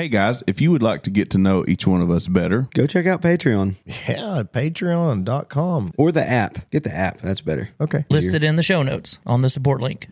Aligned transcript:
Hey 0.00 0.08
guys, 0.08 0.42
if 0.46 0.62
you 0.62 0.70
would 0.70 0.82
like 0.82 1.02
to 1.02 1.10
get 1.10 1.28
to 1.32 1.36
know 1.36 1.62
each 1.68 1.86
one 1.86 2.00
of 2.00 2.10
us 2.10 2.26
better, 2.26 2.70
Go 2.72 2.86
check 2.86 3.04
out 3.04 3.20
Patreon 3.20 3.76
Yeah, 3.84 4.38
at 4.38 4.50
patreon.com. 4.50 5.92
or 5.98 6.10
the 6.10 6.26
app. 6.26 6.70
Get 6.70 6.84
the 6.84 6.94
app. 6.94 7.20
That's 7.20 7.42
better. 7.42 7.68
Okay. 7.78 8.06
Listed 8.08 8.42
in 8.42 8.56
the 8.56 8.62
show 8.62 8.82
notes 8.82 9.18
on 9.26 9.42
the 9.42 9.50
support 9.50 9.82
link. 9.82 10.08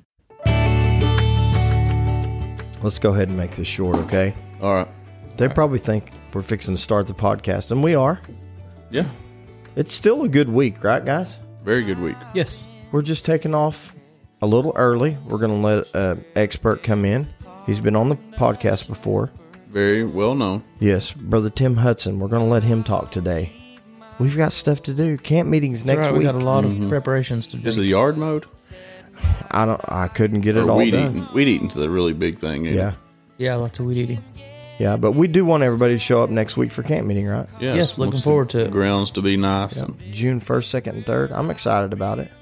Let's 2.82 2.98
go 2.98 3.14
ahead 3.14 3.28
and 3.28 3.38
make 3.38 3.52
this 3.52 3.66
short, 3.66 3.96
okay? 3.96 4.34
all 4.60 4.74
right. 4.74 4.88
They 5.38 5.48
probably 5.48 5.78
think 5.78 6.10
we're 6.34 6.42
fixing 6.42 6.74
to 6.74 6.80
start 6.82 7.06
the 7.06 7.14
podcast, 7.14 7.70
and 7.70 7.82
we 7.82 7.94
are. 7.94 8.20
Yeah, 8.90 9.06
It's 9.74 9.94
still 9.94 10.22
a 10.24 10.28
good 10.28 10.50
week, 10.50 10.84
right, 10.84 11.02
guys? 11.02 11.38
very 11.64 11.84
good 11.84 11.98
week. 11.98 12.16
Yes. 12.34 12.68
We're 12.92 13.00
just 13.00 13.24
taking 13.24 13.54
off 13.54 13.94
a 14.42 14.46
little 14.46 14.74
early. 14.76 15.16
We're 15.26 15.38
going 15.38 15.52
to 15.62 15.66
let 15.66 15.94
an 15.94 16.26
expert 16.36 16.82
come 16.82 17.06
in. 17.06 17.26
He's 17.64 17.80
been 17.80 17.96
on 17.96 18.10
the 18.10 18.16
podcast 18.16 18.86
before. 18.86 19.30
Very 19.78 20.02
well 20.02 20.34
known. 20.34 20.64
Yes, 20.80 21.12
Brother 21.12 21.50
Tim 21.50 21.76
Hudson. 21.76 22.18
We're 22.18 22.26
going 22.26 22.42
to 22.42 22.50
let 22.50 22.64
him 22.64 22.82
talk 22.82 23.12
today. 23.12 23.52
We've 24.18 24.36
got 24.36 24.50
stuff 24.50 24.82
to 24.82 24.92
do. 24.92 25.16
Camp 25.16 25.48
meetings 25.48 25.84
That's 25.84 25.96
next 25.98 26.06
right. 26.08 26.12
We 26.12 26.18
week. 26.18 26.26
got 26.26 26.34
a 26.34 26.38
lot 26.38 26.64
of 26.64 26.72
mm-hmm. 26.72 26.88
preparations 26.88 27.46
to 27.48 27.58
do. 27.58 27.68
Is 27.68 27.76
the 27.76 27.84
yard 27.84 28.18
mowed? 28.18 28.46
I 29.52 29.66
don't. 29.66 29.80
I 29.84 30.08
couldn't 30.08 30.40
get 30.40 30.56
it 30.56 30.64
Or 30.64 30.70
all 30.72 30.78
weed 30.78 30.90
done. 30.90 31.10
eating? 31.18 31.28
Weed 31.32 31.46
eating's 31.46 31.74
the 31.76 31.88
really 31.88 32.12
big 32.12 32.38
thing. 32.40 32.66
ain't 32.66 32.74
it? 32.74 32.78
Yeah, 32.78 32.94
yeah, 33.36 33.54
lots 33.54 33.78
of 33.78 33.86
weed 33.86 33.98
eating. 33.98 34.24
yeah. 34.80 34.96
But 34.96 35.12
we 35.12 35.28
do 35.28 35.44
want 35.44 35.62
everybody 35.62 35.94
to 35.94 35.98
show 36.00 36.24
up 36.24 36.30
next 36.30 36.56
week 36.56 36.72
for 36.72 36.82
camp 36.82 37.06
meeting, 37.06 37.28
right? 37.28 37.48
Yes, 37.60 37.76
Yes, 37.76 37.98
looking 38.00 38.14
wants 38.14 38.24
forward 38.24 38.50
to 38.50 38.64
it. 38.64 38.72
grounds 38.72 39.12
to 39.12 39.22
be 39.22 39.36
nice. 39.36 39.76
And 39.76 39.96
June 40.12 40.40
first, 40.40 40.72
second, 40.72 40.96
and 40.96 41.06
third. 41.06 41.30
I'm 41.30 41.50
excited 41.50 41.92
about 41.92 42.18
it. 42.18 42.32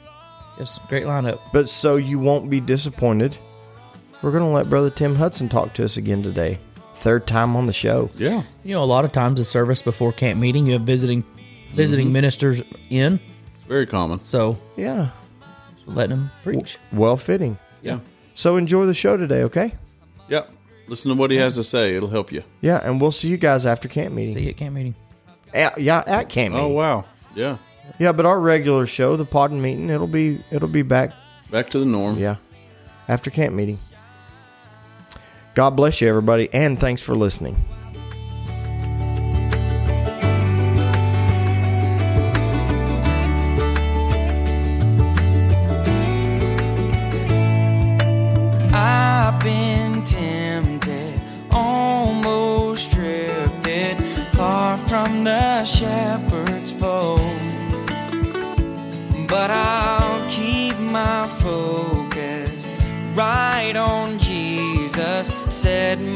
Yes, 0.59 0.81
great 0.89 1.05
lineup. 1.05 1.41
But 1.53 1.69
so 1.69 1.97
you 1.97 2.19
won't 2.19 2.49
be 2.49 2.61
disappointed. 2.61 3.37
We're 4.23 4.33
going 4.33 4.43
to 4.43 4.49
let 4.49 4.71
Brother 4.71 4.89
Tim 4.89 5.15
Hudson 5.17 5.51
talk 5.51 5.75
to 5.75 5.85
us 5.85 5.99
again 5.99 6.23
today. 6.23 6.61
Third 6.97 7.27
time 7.27 7.55
on 7.57 7.67
the 7.67 7.73
show. 7.73 8.11
yeah, 8.17 8.43
You 8.65 8.75
know, 8.75 8.83
a 8.83 8.85
lot 8.85 9.05
of 9.05 9.13
times 9.13 9.39
the 9.39 9.45
service 9.45 9.83
before 9.83 10.13
camp 10.13 10.41
meeting, 10.41 10.67
you 10.67 10.73
have 10.73 10.83
visiting 10.83 11.25
visiting 11.75 12.07
mm-hmm. 12.07 12.15
ministers 12.15 12.63
in, 12.91 13.21
it's 13.55 13.65
very 13.69 13.87
common. 13.87 14.23
so 14.23 14.59
Yeah, 14.77 15.11
letting 15.87 16.17
them 16.17 16.31
preach. 16.43 16.79
well 16.93 17.17
fitting. 17.17 17.59
Yeah, 17.83 18.01
So 18.35 18.57
enjoy 18.57 18.87
the 18.87 18.95
show 18.95 19.17
today, 19.17 19.43
okay? 19.45 19.75
yeah. 20.29 20.45
Listen 20.89 21.11
to 21.11 21.17
what 21.17 21.33
he 21.33 21.37
has 21.39 21.55
to 21.55 21.65
say. 21.65 21.97
It'll 21.97 22.09
help 22.09 22.31
you. 22.31 22.45
Yeah, 22.61 22.81
and 22.83 23.01
we'll 23.01 23.11
see 23.11 23.27
you 23.27 23.37
guys 23.37 23.67
after 23.67 23.89
camp 23.89 24.15
meeting. 24.15 24.35
See 24.35 24.45
you 24.45 24.51
at 24.51 24.57
camp 24.57 24.75
meeting. 24.77 24.95
At- 25.53 25.81
yeah, 25.81 26.05
at 26.07 26.29
camp 26.29 26.55
oh, 26.55 26.59
meeting. 26.59 26.73
Oh 26.73 26.75
wow. 26.75 27.05
Yeah. 27.35 27.59
Yeah, 27.99 28.13
but 28.13 28.25
our 28.25 28.39
regular 28.39 28.87
show, 28.87 29.17
the 29.17 29.25
pod 29.25 29.51
and 29.51 29.61
meeting, 29.61 29.91
it'll 29.91 30.07
be 30.07 30.45
it'll 30.53 30.69
be 30.69 30.83
back. 30.83 31.13
Back 31.51 31.71
to 31.71 31.81
the 31.81 31.85
norm. 31.85 32.19
Yeah, 32.19 32.37
after 33.09 33.31
camp 33.31 33.55
meeting. 33.55 33.79
God 35.57 35.71
bless 35.71 36.03
you, 36.03 36.09
everybody, 36.09 36.51
and 36.53 36.79
thanks 36.79 37.01
for 37.01 37.17
listening. 37.17 37.57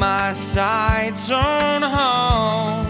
My 0.00 0.32
sights 0.32 1.30
on 1.30 1.82
home. 1.82 2.86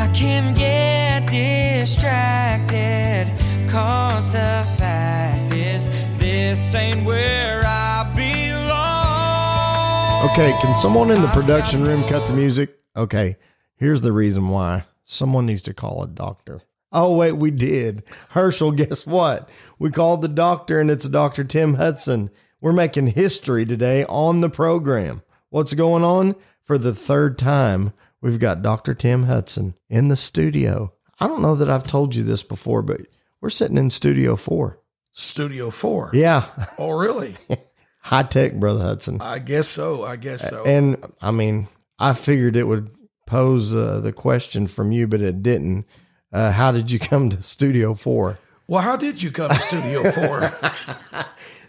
I 0.00 0.10
can 0.14 0.54
get 0.54 1.30
distracted, 1.30 3.30
cause 3.70 4.32
the 4.32 4.66
fact 4.78 5.52
is, 5.52 5.86
this 6.18 6.74
ain't 6.74 7.04
where 7.04 7.62
I 7.62 8.10
belong. 8.16 10.30
Okay, 10.30 10.56
can 10.62 10.74
someone 10.76 11.10
in 11.10 11.20
the 11.20 11.28
production 11.28 11.84
room 11.84 12.02
cut 12.04 12.26
the 12.26 12.32
music? 12.32 12.78
Okay, 12.96 13.36
here's 13.76 14.00
the 14.00 14.12
reason 14.12 14.48
why. 14.48 14.84
Someone 15.02 15.44
needs 15.44 15.60
to 15.62 15.74
call 15.74 16.02
a 16.02 16.08
doctor. 16.08 16.62
Oh, 16.90 17.14
wait, 17.14 17.32
we 17.32 17.50
did. 17.50 18.02
Herschel, 18.30 18.72
guess 18.72 19.06
what? 19.06 19.50
We 19.78 19.90
called 19.90 20.22
the 20.22 20.28
doctor, 20.28 20.80
and 20.80 20.90
it's 20.90 21.06
Dr. 21.06 21.44
Tim 21.44 21.74
Hudson. 21.74 22.30
We're 22.62 22.72
making 22.72 23.08
history 23.08 23.66
today 23.66 24.06
on 24.06 24.40
the 24.40 24.48
program. 24.48 25.20
What's 25.54 25.72
going 25.74 26.02
on? 26.02 26.34
For 26.64 26.78
the 26.78 26.92
third 26.92 27.38
time, 27.38 27.92
we've 28.20 28.40
got 28.40 28.60
Dr. 28.60 28.92
Tim 28.92 29.22
Hudson 29.22 29.76
in 29.88 30.08
the 30.08 30.16
studio. 30.16 30.92
I 31.20 31.28
don't 31.28 31.42
know 31.42 31.54
that 31.54 31.70
I've 31.70 31.86
told 31.86 32.16
you 32.16 32.24
this 32.24 32.42
before, 32.42 32.82
but 32.82 33.02
we're 33.40 33.50
sitting 33.50 33.76
in 33.78 33.90
Studio 33.90 34.34
4. 34.34 34.80
Studio 35.12 35.70
Four. 35.70 36.10
Yeah, 36.12 36.48
Oh, 36.76 36.90
really? 36.90 37.36
high 38.00 38.24
tech, 38.24 38.54
Brother 38.54 38.82
Hudson. 38.82 39.20
I 39.20 39.38
guess 39.38 39.68
so. 39.68 40.02
I 40.02 40.16
guess 40.16 40.48
so. 40.48 40.64
And 40.64 40.96
I 41.22 41.30
mean, 41.30 41.68
I 42.00 42.14
figured 42.14 42.56
it 42.56 42.64
would 42.64 42.90
pose 43.28 43.72
uh, 43.72 44.00
the 44.00 44.12
question 44.12 44.66
from 44.66 44.90
you, 44.90 45.06
but 45.06 45.20
it 45.22 45.40
didn't. 45.40 45.86
Uh, 46.32 46.50
how 46.50 46.72
did 46.72 46.90
you 46.90 46.98
come 46.98 47.30
to 47.30 47.40
Studio 47.44 47.94
4? 47.94 48.40
well, 48.66 48.82
how 48.82 48.96
did 48.96 49.22
you 49.22 49.30
come 49.30 49.50
to 49.50 49.62
Studio 49.62 50.10
Four? 50.10 50.50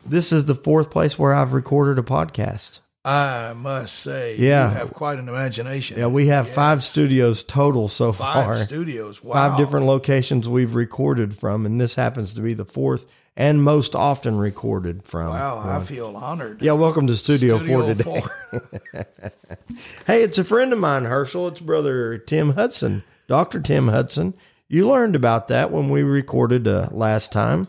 This 0.07 0.31
is 0.31 0.46
the 0.46 0.53
fourth 0.53 0.91
place 0.91 1.17
where 1.17 1.34
I've 1.34 1.53
recorded 1.53 1.97
a 1.97 2.03
podcast. 2.03 2.81
I 3.05 3.53
must 3.53 3.99
say, 3.99 4.35
Yeah. 4.38 4.69
you 4.71 4.77
have 4.77 4.91
quite 4.93 5.19
an 5.19 5.29
imagination. 5.29 5.99
Yeah, 5.99 6.07
we 6.07 6.27
have 6.27 6.49
five 6.49 6.81
studios 6.83 7.43
total 7.43 7.88
so 7.88 8.11
five 8.11 8.45
far. 8.45 8.55
studios. 8.57 9.23
Wow. 9.23 9.33
Five 9.33 9.57
different 9.57 9.85
locations 9.85 10.49
we've 10.49 10.73
recorded 10.73 11.38
from, 11.38 11.66
and 11.67 11.79
this 11.79 11.93
happens 11.95 12.33
to 12.33 12.41
be 12.41 12.55
the 12.55 12.66
fourth 12.66 13.05
and 13.38 13.61
most 13.63 13.95
often 13.95 14.38
recorded 14.38 15.03
from. 15.03 15.29
Wow, 15.29 15.61
I 15.63 15.83
feel 15.83 16.16
honored. 16.16 16.61
Yeah, 16.63 16.71
welcome 16.71 17.05
to 17.07 17.16
Studio, 17.16 17.57
Studio 17.59 17.79
4 17.83 17.93
today. 17.93 18.03
Four. 18.51 19.05
Hey, 20.07 20.23
it's 20.23 20.37
a 20.37 20.43
friend 20.43 20.72
of 20.73 20.79
mine, 20.79 21.05
Herschel. 21.05 21.47
It's 21.49 21.59
brother 21.59 22.17
Tim 22.17 22.51
Hudson, 22.51 23.03
Dr. 23.27 23.59
Tim 23.59 23.89
Hudson. 23.89 24.33
You 24.67 24.87
learned 24.87 25.16
about 25.16 25.47
that 25.49 25.72
when 25.72 25.89
we 25.89 26.01
recorded 26.03 26.67
uh, 26.67 26.87
last 26.91 27.31
time, 27.31 27.67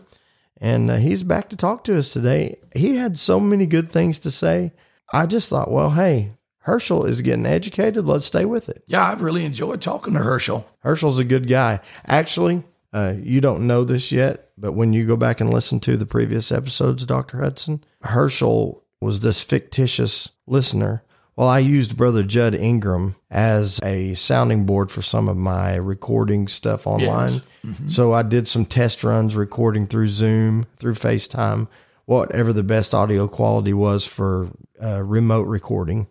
and 0.61 0.89
uh, 0.89 0.95
he's 0.97 1.21
back 1.23 1.49
to 1.49 1.57
talk 1.57 1.83
to 1.85 1.97
us 1.97 2.11
today. 2.11 2.57
He 2.75 2.95
had 2.95 3.17
so 3.17 3.39
many 3.39 3.65
good 3.65 3.91
things 3.91 4.19
to 4.19 4.31
say. 4.31 4.71
I 5.11 5.25
just 5.25 5.49
thought, 5.49 5.71
well, 5.71 5.91
hey, 5.91 6.31
Herschel 6.59 7.05
is 7.05 7.21
getting 7.21 7.45
educated. 7.45 8.05
Let's 8.05 8.25
stay 8.25 8.45
with 8.45 8.67
it. 8.67 8.83
Yeah, 8.87 9.09
I've 9.09 9.21
really 9.21 9.45
enjoyed 9.45 9.81
talking 9.81 10.13
to 10.13 10.19
Herschel. 10.19 10.69
Herschel's 10.79 11.19
a 11.19 11.23
good 11.23 11.47
guy. 11.47 11.79
Actually, 12.05 12.63
uh, 12.91 13.13
you 13.21 13.39
don't 13.39 13.67
know 13.67 13.83
this 13.83 14.11
yet, 14.11 14.49
but 14.57 14.73
when 14.73 14.91
you 14.91 15.05
go 15.05 15.15
back 15.15 15.39
and 15.39 15.53
listen 15.53 15.79
to 15.81 15.95
the 15.95 16.05
previous 16.05 16.51
episodes, 16.51 17.05
Dr. 17.05 17.39
Hudson, 17.39 17.83
Herschel 18.01 18.83
was 18.99 19.21
this 19.21 19.41
fictitious 19.41 20.31
listener. 20.45 21.03
Well, 21.37 21.47
I 21.47 21.59
used 21.59 21.95
Brother 21.95 22.23
Judd 22.23 22.55
Ingram 22.55 23.15
as 23.29 23.79
a 23.83 24.15
sounding 24.15 24.65
board 24.65 24.89
for 24.91 25.03
some 25.03 25.29
of 25.29 25.37
my 25.37 25.75
recording 25.75 26.47
stuff 26.47 26.87
online. 26.87 27.41
So 27.89 28.11
I 28.13 28.23
did 28.23 28.47
some 28.47 28.65
test 28.65 29.03
runs 29.03 29.35
recording 29.35 29.87
through 29.87 30.07
Zoom, 30.07 30.65
through 30.77 30.95
FaceTime, 30.95 31.67
whatever 32.07 32.51
the 32.51 32.63
best 32.63 32.93
audio 32.93 33.27
quality 33.27 33.73
was 33.73 34.05
for 34.05 34.49
uh, 34.83 35.03
remote 35.03 35.47
recording 35.47 36.07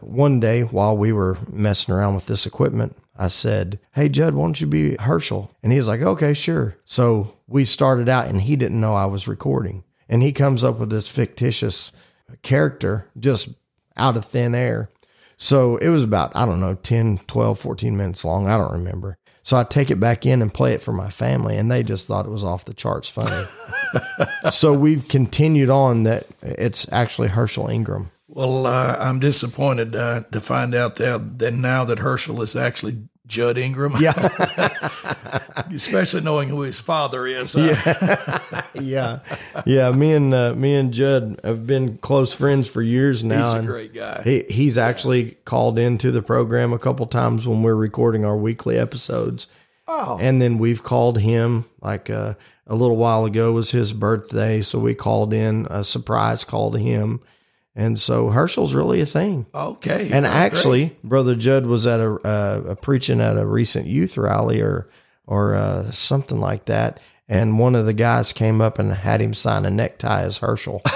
one 0.00 0.40
day 0.40 0.62
while 0.62 0.96
we 0.96 1.12
were 1.12 1.38
messing 1.50 1.94
around 1.94 2.14
with 2.14 2.26
this 2.26 2.46
equipment, 2.46 2.96
I 3.16 3.28
said, 3.28 3.80
Hey, 3.92 4.08
Judd, 4.08 4.34
why 4.34 4.44
don't 4.44 4.60
you 4.60 4.66
be 4.66 4.96
Herschel? 4.96 5.50
And 5.62 5.72
he 5.72 5.78
was 5.78 5.88
like, 5.88 6.00
Okay, 6.00 6.34
sure. 6.34 6.76
So 6.84 7.34
we 7.46 7.64
started 7.64 8.08
out 8.08 8.28
and 8.28 8.42
he 8.42 8.56
didn't 8.56 8.80
know 8.80 8.94
I 8.94 9.06
was 9.06 9.28
recording. 9.28 9.84
And 10.08 10.22
he 10.22 10.32
comes 10.32 10.64
up 10.64 10.78
with 10.78 10.90
this 10.90 11.08
fictitious 11.08 11.92
character 12.42 13.08
just 13.18 13.50
out 13.96 14.16
of 14.16 14.24
thin 14.24 14.54
air. 14.54 14.90
So 15.36 15.76
it 15.76 15.88
was 15.88 16.02
about, 16.02 16.34
I 16.34 16.46
don't 16.46 16.60
know, 16.60 16.74
10, 16.74 17.18
12, 17.26 17.58
14 17.58 17.96
minutes 17.96 18.24
long. 18.24 18.48
I 18.48 18.56
don't 18.56 18.72
remember. 18.72 19.18
So 19.48 19.56
I 19.56 19.64
take 19.64 19.90
it 19.90 19.98
back 19.98 20.26
in 20.26 20.42
and 20.42 20.52
play 20.52 20.74
it 20.74 20.82
for 20.82 20.92
my 20.92 21.08
family, 21.08 21.56
and 21.56 21.70
they 21.70 21.82
just 21.82 22.06
thought 22.06 22.26
it 22.26 22.30
was 22.30 22.44
off 22.44 22.66
the 22.66 22.74
charts 22.74 23.08
funny. 23.08 23.48
so 24.50 24.74
we've 24.74 25.08
continued 25.08 25.70
on 25.70 26.02
that 26.02 26.26
it's 26.42 26.86
actually 26.92 27.28
Herschel 27.28 27.66
Ingram. 27.66 28.10
Well, 28.28 28.66
uh, 28.66 28.98
I'm 29.00 29.20
disappointed 29.20 29.96
uh, 29.96 30.24
to 30.32 30.40
find 30.42 30.74
out 30.74 30.96
that, 30.96 31.38
that 31.38 31.54
now 31.54 31.84
that 31.84 32.00
Herschel 32.00 32.42
is 32.42 32.56
actually 32.56 33.08
Judd 33.28 33.58
Ingram. 33.58 33.94
Yeah. 34.00 34.14
especially 35.72 36.22
knowing 36.22 36.48
who 36.48 36.62
his 36.62 36.80
father 36.80 37.26
is. 37.26 37.54
Uh, 37.54 38.62
yeah, 38.74 39.20
yeah. 39.64 39.90
Me 39.90 40.12
and 40.12 40.34
uh, 40.34 40.54
me 40.54 40.74
and 40.74 40.92
Judd 40.92 41.40
have 41.44 41.66
been 41.66 41.98
close 41.98 42.34
friends 42.34 42.68
for 42.68 42.82
years 42.82 43.22
now. 43.22 43.54
He's 43.54 43.64
a 43.64 43.66
great 43.66 43.94
guy. 43.94 44.22
He 44.22 44.44
he's 44.48 44.78
actually 44.78 45.36
called 45.44 45.78
into 45.78 46.10
the 46.10 46.22
program 46.22 46.72
a 46.72 46.78
couple 46.78 47.06
times 47.06 47.46
when 47.46 47.62
we're 47.62 47.74
recording 47.74 48.24
our 48.24 48.36
weekly 48.36 48.78
episodes. 48.78 49.46
Oh. 49.90 50.18
and 50.20 50.42
then 50.42 50.58
we've 50.58 50.82
called 50.82 51.18
him 51.18 51.64
like 51.80 52.10
uh, 52.10 52.34
a 52.66 52.74
little 52.74 52.98
while 52.98 53.24
ago 53.24 53.52
was 53.52 53.70
his 53.70 53.94
birthday, 53.94 54.60
so 54.60 54.78
we 54.78 54.94
called 54.94 55.32
in 55.32 55.66
a 55.70 55.82
surprise 55.82 56.44
call 56.44 56.70
to 56.72 56.78
him, 56.78 57.22
And 57.74 57.98
so 57.98 58.30
Herschel's 58.30 58.74
really 58.74 59.00
a 59.00 59.06
thing. 59.06 59.46
Okay. 59.54 60.10
And 60.12 60.26
actually, 60.26 60.96
Brother 61.04 61.36
Judd 61.36 61.66
was 61.66 61.86
at 61.86 62.00
a, 62.00 62.14
uh, 62.26 62.62
a 62.70 62.76
preaching 62.76 63.20
at 63.20 63.36
a 63.38 63.46
recent 63.46 63.86
youth 63.86 64.16
rally 64.16 64.60
or 64.60 64.88
or 65.26 65.54
uh, 65.54 65.90
something 65.90 66.40
like 66.40 66.64
that, 66.64 66.98
and 67.28 67.58
one 67.58 67.74
of 67.74 67.84
the 67.86 67.92
guys 67.92 68.32
came 68.32 68.60
up 68.60 68.78
and 68.78 68.92
had 68.92 69.20
him 69.20 69.34
sign 69.34 69.64
a 69.66 69.70
necktie 69.70 70.22
as 70.22 70.38
Herschel. 70.38 70.82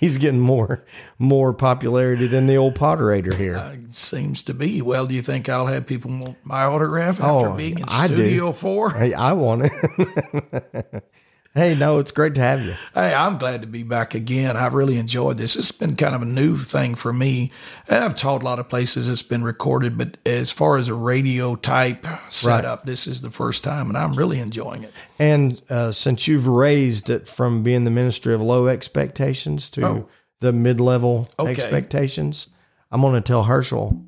He's 0.00 0.16
getting 0.16 0.40
more 0.40 0.84
more 1.18 1.52
popularity 1.52 2.26
than 2.26 2.46
the 2.46 2.56
old 2.56 2.74
Potterator 2.76 3.34
here. 3.34 3.54
great. 3.58 3.80
It 3.80 3.94
seems 3.94 4.42
to 4.44 4.54
be. 4.54 4.80
Well, 4.80 5.06
do 5.06 5.14
you 5.14 5.20
think 5.22 5.48
I'll 5.50 5.66
have 5.66 5.86
people 5.86 6.10
want 6.16 6.36
my 6.44 6.62
autograph 6.64 7.20
after 7.20 7.48
Oh, 7.48 7.56
being 7.56 7.80
in 7.80 7.84
I 7.88 8.06
do. 8.08 8.14
Studio 8.14 8.52
4? 8.52 8.90
hey, 8.92 9.12
I 9.12 9.32
want 9.34 9.70
it. 9.70 11.04
hey, 11.56 11.74
no, 11.74 11.98
it's 11.98 12.12
great 12.12 12.34
to 12.34 12.40
have 12.40 12.62
you. 12.62 12.74
Hey, 12.94 13.12
I'm 13.12 13.38
glad 13.38 13.62
to 13.62 13.66
be 13.66 13.82
back 13.82 14.14
again. 14.14 14.56
I've 14.56 14.74
really 14.74 14.98
enjoyed 14.98 15.38
this. 15.38 15.56
It's 15.56 15.72
been 15.72 15.96
kind 15.96 16.14
of 16.14 16.22
a 16.22 16.26
new 16.26 16.56
thing 16.58 16.94
for 16.94 17.12
me. 17.12 17.50
And 17.88 18.04
I've 18.04 18.14
taught 18.14 18.42
a 18.42 18.44
lot 18.44 18.58
of 18.60 18.68
places 18.68 19.08
it's 19.08 19.22
been 19.22 19.42
recorded, 19.42 19.98
but 19.98 20.18
as 20.24 20.52
far 20.52 20.76
as 20.76 20.88
a 20.88 20.94
radio 20.94 21.56
type 21.56 22.06
setup, 22.28 22.84
this 22.84 23.06
is 23.08 23.22
the 23.22 23.30
first 23.30 23.64
time, 23.64 23.88
and 23.88 23.96
I'm 23.98 24.14
really 24.14 24.38
enjoying 24.38 24.84
it. 24.84 24.92
And 25.18 25.60
uh, 25.68 25.90
since 25.92 26.28
you've 26.28 26.46
raised 26.46 27.10
it 27.10 27.26
from 27.26 27.62
being 27.64 27.84
the 27.84 27.90
ministry 27.90 28.34
of 28.34 28.40
low 28.40 28.68
expectations 28.68 29.70
to 29.70 29.86
Oh. 29.86 30.08
the 30.40 30.52
mid 30.52 30.78
level 30.80 31.28
Okay. 31.38 31.50
expectations, 31.50 32.48
I'm 32.92 33.00
going 33.00 33.14
to 33.14 33.20
tell 33.20 33.44
Herschel 33.44 34.04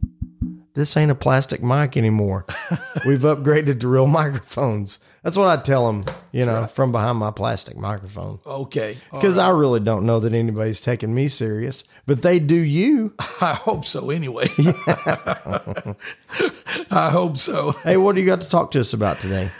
this 0.79 0.97
ain't 0.97 1.11
a 1.11 1.15
plastic 1.17 1.61
mic 1.61 1.97
anymore. 1.97 2.47
We've 3.05 3.23
upgraded 3.23 3.81
to 3.81 3.89
real 3.89 4.07
microphones. 4.07 5.01
That's 5.25 5.37
what 5.37 5.49
I 5.49 5.61
tell 5.61 5.89
them, 5.89 6.05
you 6.31 6.47
know, 6.47 6.69
from 6.69 6.93
behind 6.93 7.19
my 7.19 7.33
plastic 7.33 7.77
microphone. 7.77 8.39
Okay. 8.47 8.97
Because 9.11 9.39
I 9.39 9.51
really 9.51 9.81
don't 9.81 10.07
know 10.07 10.21
that 10.21 10.33
anybody's 10.33 10.81
taking 10.81 11.13
me 11.13 11.27
serious, 11.27 11.83
but 12.07 12.23
they 12.23 12.39
do 12.39 12.55
you. 12.55 13.13
I 13.41 13.55
hope 13.55 13.85
so 13.87 14.11
anyway. 14.11 14.51
I 16.93 17.11
hope 17.11 17.39
so. 17.39 17.73
Hey, 17.83 17.97
what 17.97 18.15
do 18.15 18.21
you 18.21 18.27
got 18.29 18.43
to 18.43 18.49
talk 18.49 18.71
to 18.71 18.81
us 18.81 18.93
about 18.93 19.19
today? 19.19 19.51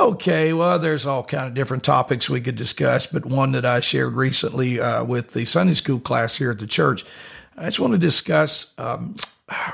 Okay, 0.00 0.52
well, 0.52 0.80
there's 0.80 1.06
all 1.06 1.22
kind 1.22 1.46
of 1.46 1.54
different 1.54 1.84
topics 1.84 2.28
we 2.28 2.40
could 2.40 2.56
discuss, 2.56 3.06
but 3.06 3.24
one 3.24 3.52
that 3.52 3.64
I 3.64 3.78
shared 3.78 4.14
recently 4.14 4.80
uh, 4.80 5.04
with 5.04 5.34
the 5.34 5.44
Sunday 5.44 5.74
school 5.74 6.00
class 6.00 6.34
here 6.34 6.50
at 6.50 6.58
the 6.58 6.66
church, 6.66 7.04
I 7.56 7.66
just 7.66 7.78
want 7.78 7.92
to 7.92 7.98
discuss 7.98 8.74
um, 8.76 9.14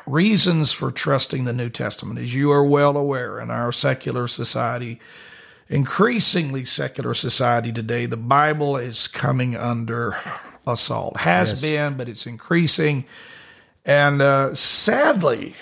reasons 0.07 0.73
for 0.73 0.91
trusting 0.91 1.45
the 1.45 1.53
New 1.53 1.69
Testament. 1.69 2.19
As 2.19 2.35
you 2.35 2.51
are 2.51 2.65
well 2.65 2.97
aware, 2.97 3.41
in 3.41 3.51
our 3.51 3.73
secular 3.73 4.27
society, 4.27 5.01
increasingly 5.69 6.65
secular 6.65 7.15
society 7.15 7.73
today, 7.73 8.07
the 8.07 8.17
Bible 8.17 8.77
is 8.77 9.07
coming 9.09 9.57
under 9.57 10.17
assault. 10.67 11.21
Has 11.21 11.61
been, 11.61 11.97
but 11.97 12.09
it's 12.09 12.27
increasing. 12.27 13.05
And 13.85 14.21
uh, 14.21 14.55
sadly, 14.55 15.55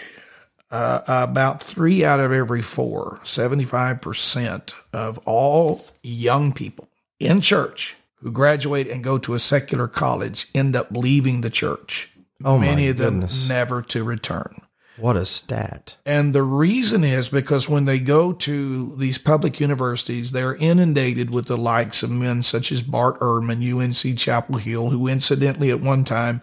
uh, 0.71 1.01
about 1.07 1.63
three 1.63 2.05
out 2.05 2.21
of 2.21 2.33
every 2.33 2.63
four, 2.63 3.21
75% 3.23 4.75
of 4.93 5.19
all 5.25 5.85
young 6.03 6.53
people 6.53 6.89
in 7.19 7.41
church 7.41 7.97
who 8.17 8.31
graduate 8.31 8.89
and 8.89 9.05
go 9.05 9.17
to 9.19 9.35
a 9.35 9.39
secular 9.39 9.87
college 9.87 10.49
end 10.55 10.75
up 10.75 10.89
leaving 10.91 11.41
the 11.41 11.51
church. 11.51 12.11
Oh, 12.45 12.59
Many 12.59 12.89
of 12.89 12.99
them 12.99 13.15
goodness. 13.21 13.49
never 13.49 13.83
to 13.83 14.05
return. 14.05 14.61
What 14.97 15.17
a 15.17 15.25
stat. 15.27 15.97
And 16.05 16.35
the 16.35 16.43
reason 16.43 17.05
is 17.05 17.29
because 17.29 17.69
when 17.69 17.85
they 17.85 18.01
go 18.01 18.33
to 18.33 18.97
these 18.97 19.17
public 19.17 19.61
universities, 19.61 20.33
they're 20.33 20.57
inundated 20.57 21.31
with 21.31 21.47
the 21.47 21.57
likes 21.57 22.03
of 22.03 22.11
men 22.11 22.43
such 22.43 22.73
as 22.73 22.83
Bart 22.83 23.19
Ehrman, 23.21 23.63
UNC 23.63 24.19
Chapel 24.19 24.59
Hill, 24.59 24.91
who 24.91 25.07
incidentally 25.07 25.71
at 25.71 25.81
one 25.81 26.03
time 26.03 26.43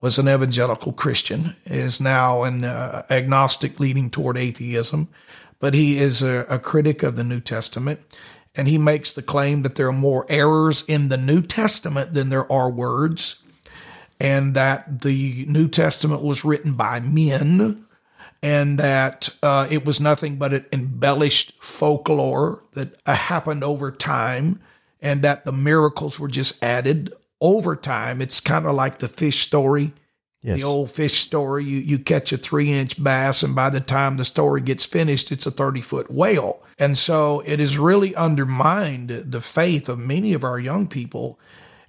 was 0.00 0.18
an 0.18 0.28
evangelical 0.30 0.92
Christian, 0.92 1.56
is 1.66 2.00
now 2.00 2.42
an 2.42 2.64
uh, 2.64 3.04
agnostic 3.10 3.78
leaning 3.78 4.08
toward 4.08 4.38
atheism, 4.38 5.08
but 5.58 5.74
he 5.74 5.98
is 5.98 6.22
a, 6.22 6.46
a 6.48 6.58
critic 6.58 7.02
of 7.02 7.16
the 7.16 7.24
New 7.24 7.40
Testament. 7.40 8.00
And 8.54 8.66
he 8.66 8.78
makes 8.78 9.12
the 9.12 9.22
claim 9.22 9.62
that 9.62 9.74
there 9.74 9.88
are 9.88 9.92
more 9.92 10.24
errors 10.30 10.82
in 10.88 11.08
the 11.08 11.18
New 11.18 11.42
Testament 11.42 12.14
than 12.14 12.30
there 12.30 12.50
are 12.50 12.70
words, 12.70 13.39
and 14.20 14.54
that 14.54 15.00
the 15.00 15.44
New 15.48 15.68
Testament 15.68 16.22
was 16.22 16.44
written 16.44 16.74
by 16.74 17.00
men 17.00 17.86
and 18.42 18.78
that 18.78 19.28
uh, 19.42 19.66
it 19.70 19.84
was 19.84 20.00
nothing 20.00 20.36
but 20.36 20.54
an 20.54 20.64
embellished 20.72 21.52
folklore 21.62 22.62
that 22.72 23.00
uh, 23.06 23.14
happened 23.14 23.62
over 23.62 23.90
time, 23.90 24.60
and 25.02 25.22
that 25.22 25.44
the 25.44 25.52
miracles 25.52 26.18
were 26.18 26.28
just 26.28 26.62
added 26.62 27.12
over 27.40 27.76
time. 27.76 28.20
It's 28.20 28.40
kind 28.40 28.66
of 28.66 28.74
like 28.74 28.98
the 28.98 29.08
fish 29.08 29.40
story. 29.40 29.92
Yes. 30.42 30.56
The 30.56 30.64
old 30.64 30.90
fish 30.90 31.18
story, 31.18 31.64
you, 31.64 31.78
you 31.80 31.98
catch 31.98 32.32
a 32.32 32.38
three 32.38 32.72
inch 32.72 33.02
bass, 33.02 33.42
and 33.42 33.54
by 33.54 33.68
the 33.68 33.80
time 33.80 34.16
the 34.16 34.24
story 34.24 34.62
gets 34.62 34.86
finished, 34.86 35.30
it's 35.30 35.46
a 35.46 35.50
30 35.50 35.82
foot 35.82 36.10
whale. 36.10 36.62
And 36.78 36.96
so 36.96 37.40
it 37.44 37.60
has 37.60 37.78
really 37.78 38.14
undermined 38.16 39.10
the 39.10 39.42
faith 39.42 39.90
of 39.90 39.98
many 39.98 40.32
of 40.32 40.44
our 40.44 40.58
young 40.58 40.88
people. 40.88 41.38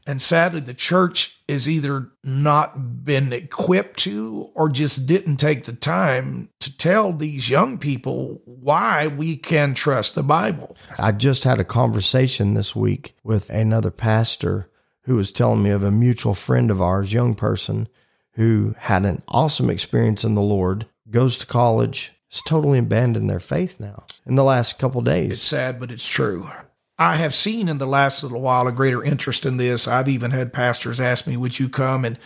And 0.07 0.21
sadly, 0.21 0.62
the 0.62 0.74
church 0.74 1.42
has 1.48 1.69
either 1.69 2.09
not 2.24 3.06
been 3.06 3.31
equipped 3.31 4.00
to 4.00 4.50
or 4.56 4.69
just 4.69 5.06
didn't 5.06 5.38
take 5.38 5.65
the 5.65 5.74
time 5.74 6.50
to 6.59 6.75
tell 6.75 7.13
these 7.13 7.50
young 7.50 7.77
people 7.77 8.42
why 8.45 9.07
we 9.07 9.38
can 9.38 9.74
trust 9.74 10.15
the 10.15 10.24
Bible. 10.24 10.75
I 10.98 11.12
just 11.12 11.44
had 11.44 11.59
a 11.59 11.65
conversation 11.65 12.53
this 12.53 12.75
week 12.75 13.15
with 13.24 13.50
another 13.50 13.92
pastor 13.92 14.69
who 15.03 15.15
was 15.15 15.31
telling 15.31 15.63
me 15.63 15.69
of 15.69 15.83
a 15.83 15.92
mutual 15.92 16.33
friend 16.33 16.71
of 16.71 16.81
ours, 16.81 17.13
young 17.13 17.36
person, 17.36 17.88
who 18.33 18.75
had 18.80 19.06
an 19.06 19.21
awesome 19.27 19.69
experience 19.69 20.24
in 20.24 20.36
the 20.36 20.42
Lord, 20.42 20.88
goes 21.09 21.38
to 21.39 21.45
college, 21.45 22.13
has 22.31 22.42
totally 22.44 22.80
abandoned 22.80 23.30
their 23.30 23.39
faith 23.39 23.80
now 23.80 24.06
in 24.25 24.36
the 24.36 24.44
last 24.44 24.80
couple 24.80 25.01
days. 25.01 25.33
It's 25.33 25.44
sad, 25.44 25.80
but 25.80 25.92
it's 25.92 26.07
true. 26.07 26.50
I 26.98 27.16
have 27.16 27.34
seen 27.34 27.68
in 27.68 27.78
the 27.78 27.88
last 27.88 28.22
little 28.22 28.42
while 28.42 28.68
a 28.68 28.72
greater 28.72 29.04
interest 29.04 29.46
in 29.46 29.58
this. 29.58 29.88
I've 29.88 30.10
even 30.10 30.32
had 30.32 30.54
pastors 30.54 31.00
ask 31.00 31.26
me, 31.26 31.38
Would 31.38 31.60
you 31.60 31.70
come 31.70 32.06
and 32.06 32.18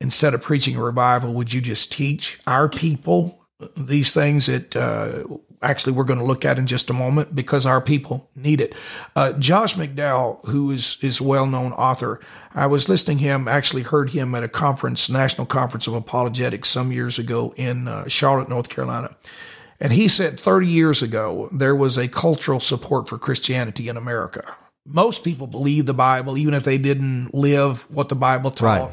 instead 0.00 0.34
of 0.34 0.42
preaching 0.42 0.76
a 0.76 0.82
revival, 0.82 1.34
would 1.34 1.52
you 1.52 1.60
just 1.60 1.92
teach 1.92 2.38
our 2.46 2.68
people 2.68 3.46
these 3.76 4.12
things 4.12 4.46
that 4.46 4.76
uh, 4.76 5.24
actually 5.60 5.92
we're 5.92 6.04
going 6.04 6.20
to 6.20 6.24
look 6.24 6.44
at 6.44 6.58
in 6.58 6.66
just 6.66 6.90
a 6.90 6.92
moment 6.92 7.34
because 7.34 7.66
our 7.66 7.80
people 7.80 8.30
need 8.34 8.60
it? 8.60 8.74
Uh, 9.16 9.32
Josh 9.32 9.74
McDowell, 9.74 10.44
who 10.48 10.70
is 10.70 10.98
is 11.02 11.20
a 11.20 11.24
well 11.24 11.46
known 11.46 11.72
author, 11.72 12.20
I 12.54 12.66
was 12.66 12.88
listening 12.88 13.18
to 13.18 13.24
him. 13.24 13.48
Actually, 13.48 13.82
heard 13.82 14.10
him 14.10 14.34
at 14.34 14.44
a 14.44 14.48
conference, 14.48 15.08
National 15.08 15.46
Conference 15.46 15.86
of 15.86 15.94
Apologetics, 15.94 16.68
some 16.68 16.92
years 16.92 17.18
ago 17.18 17.52
in 17.56 17.88
uh, 17.88 18.08
Charlotte, 18.08 18.48
North 18.48 18.68
Carolina. 18.68 19.16
And 19.80 19.92
he 19.92 20.08
said 20.08 20.38
30 20.38 20.66
years 20.66 21.02
ago, 21.02 21.48
there 21.52 21.74
was 21.74 21.96
a 21.96 22.08
cultural 22.08 22.60
support 22.60 23.08
for 23.08 23.18
Christianity 23.18 23.88
in 23.88 23.96
America. 23.96 24.56
Most 24.84 25.22
people 25.22 25.46
believe 25.46 25.86
the 25.86 25.94
Bible, 25.94 26.36
even 26.36 26.54
if 26.54 26.64
they 26.64 26.78
didn't 26.78 27.32
live 27.34 27.88
what 27.90 28.08
the 28.08 28.16
Bible 28.16 28.50
taught. 28.50 28.88
Right. 28.88 28.92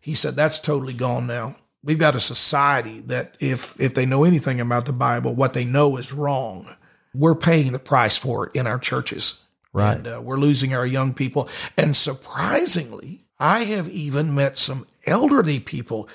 He 0.00 0.14
said 0.14 0.36
that's 0.36 0.60
totally 0.60 0.92
gone 0.92 1.26
now. 1.26 1.56
We've 1.82 1.98
got 1.98 2.14
a 2.14 2.20
society 2.20 3.00
that 3.02 3.36
if 3.40 3.80
if 3.80 3.94
they 3.94 4.06
know 4.06 4.24
anything 4.24 4.60
about 4.60 4.84
the 4.84 4.92
Bible, 4.92 5.34
what 5.34 5.54
they 5.54 5.64
know 5.64 5.96
is 5.96 6.12
wrong. 6.12 6.68
We're 7.14 7.34
paying 7.34 7.72
the 7.72 7.78
price 7.78 8.16
for 8.16 8.46
it 8.46 8.54
in 8.54 8.66
our 8.66 8.78
churches. 8.78 9.40
Right. 9.72 9.96
And 9.96 10.06
uh, 10.06 10.20
we're 10.22 10.36
losing 10.36 10.74
our 10.74 10.86
young 10.86 11.14
people. 11.14 11.48
And 11.76 11.96
surprisingly, 11.96 13.24
I 13.38 13.64
have 13.64 13.88
even 13.88 14.34
met 14.34 14.56
some 14.56 14.86
elderly 15.06 15.60
people, 15.60 16.08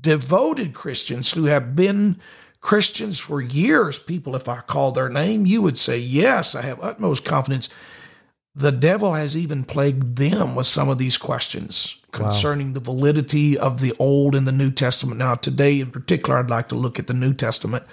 devoted 0.00 0.74
Christians 0.74 1.32
who 1.32 1.44
have 1.44 1.76
been 1.76 2.18
Christians 2.64 3.20
for 3.20 3.42
years. 3.42 3.98
People, 3.98 4.34
if 4.34 4.48
I 4.48 4.60
called 4.60 4.94
their 4.94 5.10
name, 5.10 5.44
you 5.44 5.60
would 5.60 5.76
say, 5.76 5.98
Yes, 5.98 6.54
I 6.54 6.62
have 6.62 6.82
utmost 6.82 7.22
confidence. 7.22 7.68
The 8.54 8.72
devil 8.72 9.12
has 9.12 9.36
even 9.36 9.64
plagued 9.64 10.16
them 10.16 10.54
with 10.54 10.66
some 10.66 10.88
of 10.88 10.96
these 10.96 11.18
questions 11.18 12.00
concerning 12.10 12.72
the 12.72 12.80
validity 12.80 13.58
of 13.58 13.80
the 13.80 13.92
Old 13.98 14.34
and 14.34 14.46
the 14.46 14.52
New 14.52 14.70
Testament. 14.70 15.18
Now, 15.18 15.34
today 15.34 15.78
in 15.78 15.90
particular, 15.90 16.38
I'd 16.38 16.48
like 16.48 16.68
to 16.68 16.74
look 16.74 16.98
at 16.98 17.06
the 17.06 17.12
New 17.12 17.34
Testament, 17.34 17.84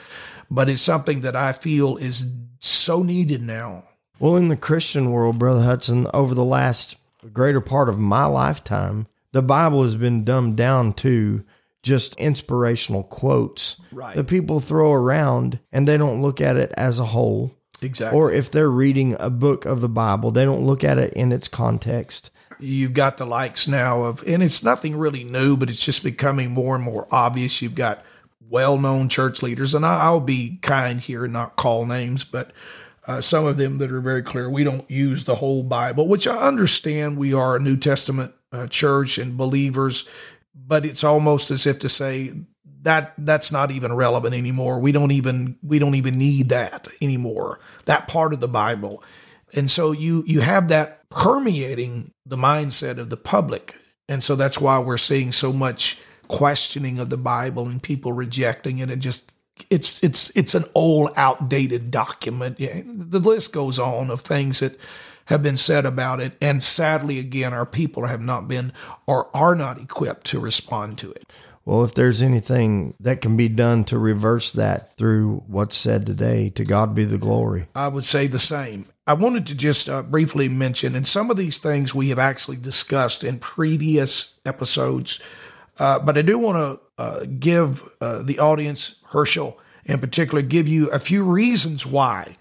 but 0.49 0.69
it's 0.69 0.81
something 0.81 1.19
that 1.19 1.35
I 1.35 1.51
feel 1.51 1.97
is 1.97 2.31
so 2.59 3.03
needed 3.03 3.41
now. 3.41 3.83
Well, 4.19 4.37
in 4.37 4.47
the 4.47 4.55
Christian 4.55 5.11
world, 5.11 5.37
Brother 5.37 5.63
Hudson, 5.63 6.07
over 6.13 6.33
the 6.33 6.45
last 6.45 6.95
greater 7.33 7.59
part 7.59 7.89
of 7.89 7.99
my 7.99 8.23
lifetime, 8.23 9.07
the 9.33 9.41
Bible 9.41 9.83
has 9.83 9.97
been 9.97 10.23
dumbed 10.23 10.55
down 10.55 10.93
to 10.93 11.43
just 11.83 12.15
inspirational 12.15 13.03
quotes 13.03 13.77
Right. 13.91 14.15
that 14.15 14.27
people 14.27 14.59
throw 14.59 14.93
around 14.93 15.59
and 15.71 15.87
they 15.87 15.97
don't 15.97 16.21
look 16.21 16.39
at 16.41 16.55
it 16.57 16.71
as 16.77 16.99
a 16.99 17.05
whole. 17.05 17.51
Exactly. 17.81 18.17
Or 18.19 18.31
if 18.31 18.51
they're 18.51 18.69
reading 18.69 19.15
a 19.19 19.29
book 19.31 19.65
of 19.65 19.81
the 19.81 19.89
Bible, 19.89 20.29
they 20.31 20.45
don't 20.45 20.65
look 20.65 20.83
at 20.83 20.99
it 20.99 21.13
in 21.13 21.31
its 21.31 21.47
context. 21.47 22.29
you've 22.59 22.93
got 22.93 23.17
the 23.17 23.25
likes 23.25 23.67
now 23.67 24.03
of, 24.03 24.23
and 24.27 24.43
it's 24.43 24.63
nothing 24.63 24.95
really 24.95 25.23
new, 25.23 25.57
but 25.57 25.67
it's 25.67 25.83
just 25.83 26.03
becoming 26.03 26.51
more 26.51 26.75
and 26.75 26.83
more 26.83 27.07
obvious. 27.09 27.59
You've 27.59 27.73
got 27.73 28.03
well 28.51 28.77
known 28.77 29.09
church 29.09 29.41
leaders, 29.41 29.73
and 29.73 29.83
I'll 29.83 30.19
be 30.19 30.59
kind 30.61 30.99
here 30.99 31.23
and 31.23 31.33
not 31.33 31.55
call 31.55 31.87
names, 31.87 32.23
but 32.23 32.51
uh, 33.07 33.19
some 33.19 33.45
of 33.47 33.57
them 33.57 33.79
that 33.79 33.91
are 33.91 33.99
very 34.01 34.21
clear. 34.21 34.47
We 34.47 34.63
don't 34.63 34.87
use 34.91 35.23
the 35.23 35.37
whole 35.37 35.63
Bible, 35.63 36.07
which 36.07 36.27
I 36.27 36.37
understand 36.37 37.17
we 37.17 37.33
are 37.33 37.55
a 37.55 37.59
New 37.59 37.77
Testament 37.77 38.33
uh, 38.51 38.67
church 38.67 39.17
and 39.17 39.35
believers, 39.35 40.07
but 40.55 40.85
it's 40.85 41.03
almost 41.03 41.51
as 41.51 41.65
if 41.65 41.79
to 41.79 41.89
say 41.89 42.31
that 42.83 43.13
that's 43.17 43.51
not 43.51 43.71
even 43.71 43.93
relevant 43.93 44.33
anymore. 44.33 44.79
We 44.79 44.91
don't 44.91 45.11
even 45.11 45.57
we 45.61 45.79
don't 45.79 45.95
even 45.95 46.17
need 46.17 46.49
that 46.49 46.87
anymore. 47.01 47.59
That 47.85 48.07
part 48.07 48.33
of 48.33 48.39
the 48.39 48.47
Bible. 48.47 49.03
And 49.53 49.69
so 49.69 49.91
you 49.91 50.23
you 50.25 50.41
have 50.41 50.69
that 50.69 51.07
permeating 51.09 52.13
the 52.25 52.37
mindset 52.37 52.97
of 52.97 53.09
the 53.09 53.17
public. 53.17 53.75
And 54.09 54.23
so 54.23 54.35
that's 54.35 54.59
why 54.59 54.79
we're 54.79 54.97
seeing 54.97 55.31
so 55.31 55.53
much 55.53 55.99
questioning 56.27 56.99
of 56.99 57.09
the 57.09 57.17
Bible 57.17 57.67
and 57.67 57.81
people 57.83 58.13
rejecting 58.13 58.79
it 58.79 58.89
and 58.89 59.01
just 59.01 59.33
it's 59.69 60.03
it's 60.03 60.35
it's 60.35 60.55
an 60.55 60.65
old 60.73 61.11
outdated 61.15 61.91
document. 61.91 62.57
The 62.57 63.19
list 63.19 63.53
goes 63.53 63.77
on 63.77 64.09
of 64.09 64.21
things 64.21 64.59
that 64.59 64.79
have 65.31 65.41
been 65.41 65.57
said 65.57 65.85
about 65.85 66.19
it 66.19 66.33
and 66.39 66.61
sadly 66.61 67.17
again 67.17 67.53
our 67.53 67.65
people 67.65 68.05
have 68.05 68.21
not 68.21 68.47
been 68.47 68.71
or 69.07 69.35
are 69.35 69.55
not 69.55 69.79
equipped 69.79 70.25
to 70.27 70.39
respond 70.39 70.97
to 70.99 71.11
it. 71.11 71.25
Well, 71.63 71.83
if 71.83 71.93
there's 71.93 72.23
anything 72.23 72.95
that 72.99 73.21
can 73.21 73.37
be 73.37 73.47
done 73.47 73.83
to 73.85 73.99
reverse 73.99 74.51
that 74.53 74.97
through 74.97 75.43
what's 75.47 75.77
said 75.77 76.05
today, 76.05 76.49
to 76.49 76.63
God 76.63 76.95
be 76.95 77.05
the 77.05 77.19
glory. 77.19 77.67
I 77.75 77.87
would 77.87 78.03
say 78.03 78.25
the 78.25 78.39
same. 78.39 78.85
I 79.05 79.13
wanted 79.13 79.45
to 79.47 79.55
just 79.55 79.87
uh, 79.87 80.01
briefly 80.01 80.49
mention, 80.49 80.95
and 80.95 81.05
some 81.05 81.29
of 81.29 81.37
these 81.37 81.59
things 81.59 81.93
we 81.93 82.09
have 82.09 82.17
actually 82.17 82.57
discussed 82.57 83.23
in 83.23 83.37
previous 83.37 84.33
episodes, 84.43 85.19
uh, 85.77 85.99
but 85.99 86.17
I 86.17 86.23
do 86.23 86.39
want 86.39 86.57
to 86.57 87.01
uh, 87.01 87.25
give 87.39 87.95
uh, 88.01 88.23
the 88.23 88.39
audience, 88.39 88.95
Herschel 89.09 89.59
in 89.85 89.99
particular, 89.99 90.41
give 90.41 90.67
you 90.67 90.89
a 90.89 90.99
few 90.99 91.23
reasons 91.23 91.85
why 91.85 92.37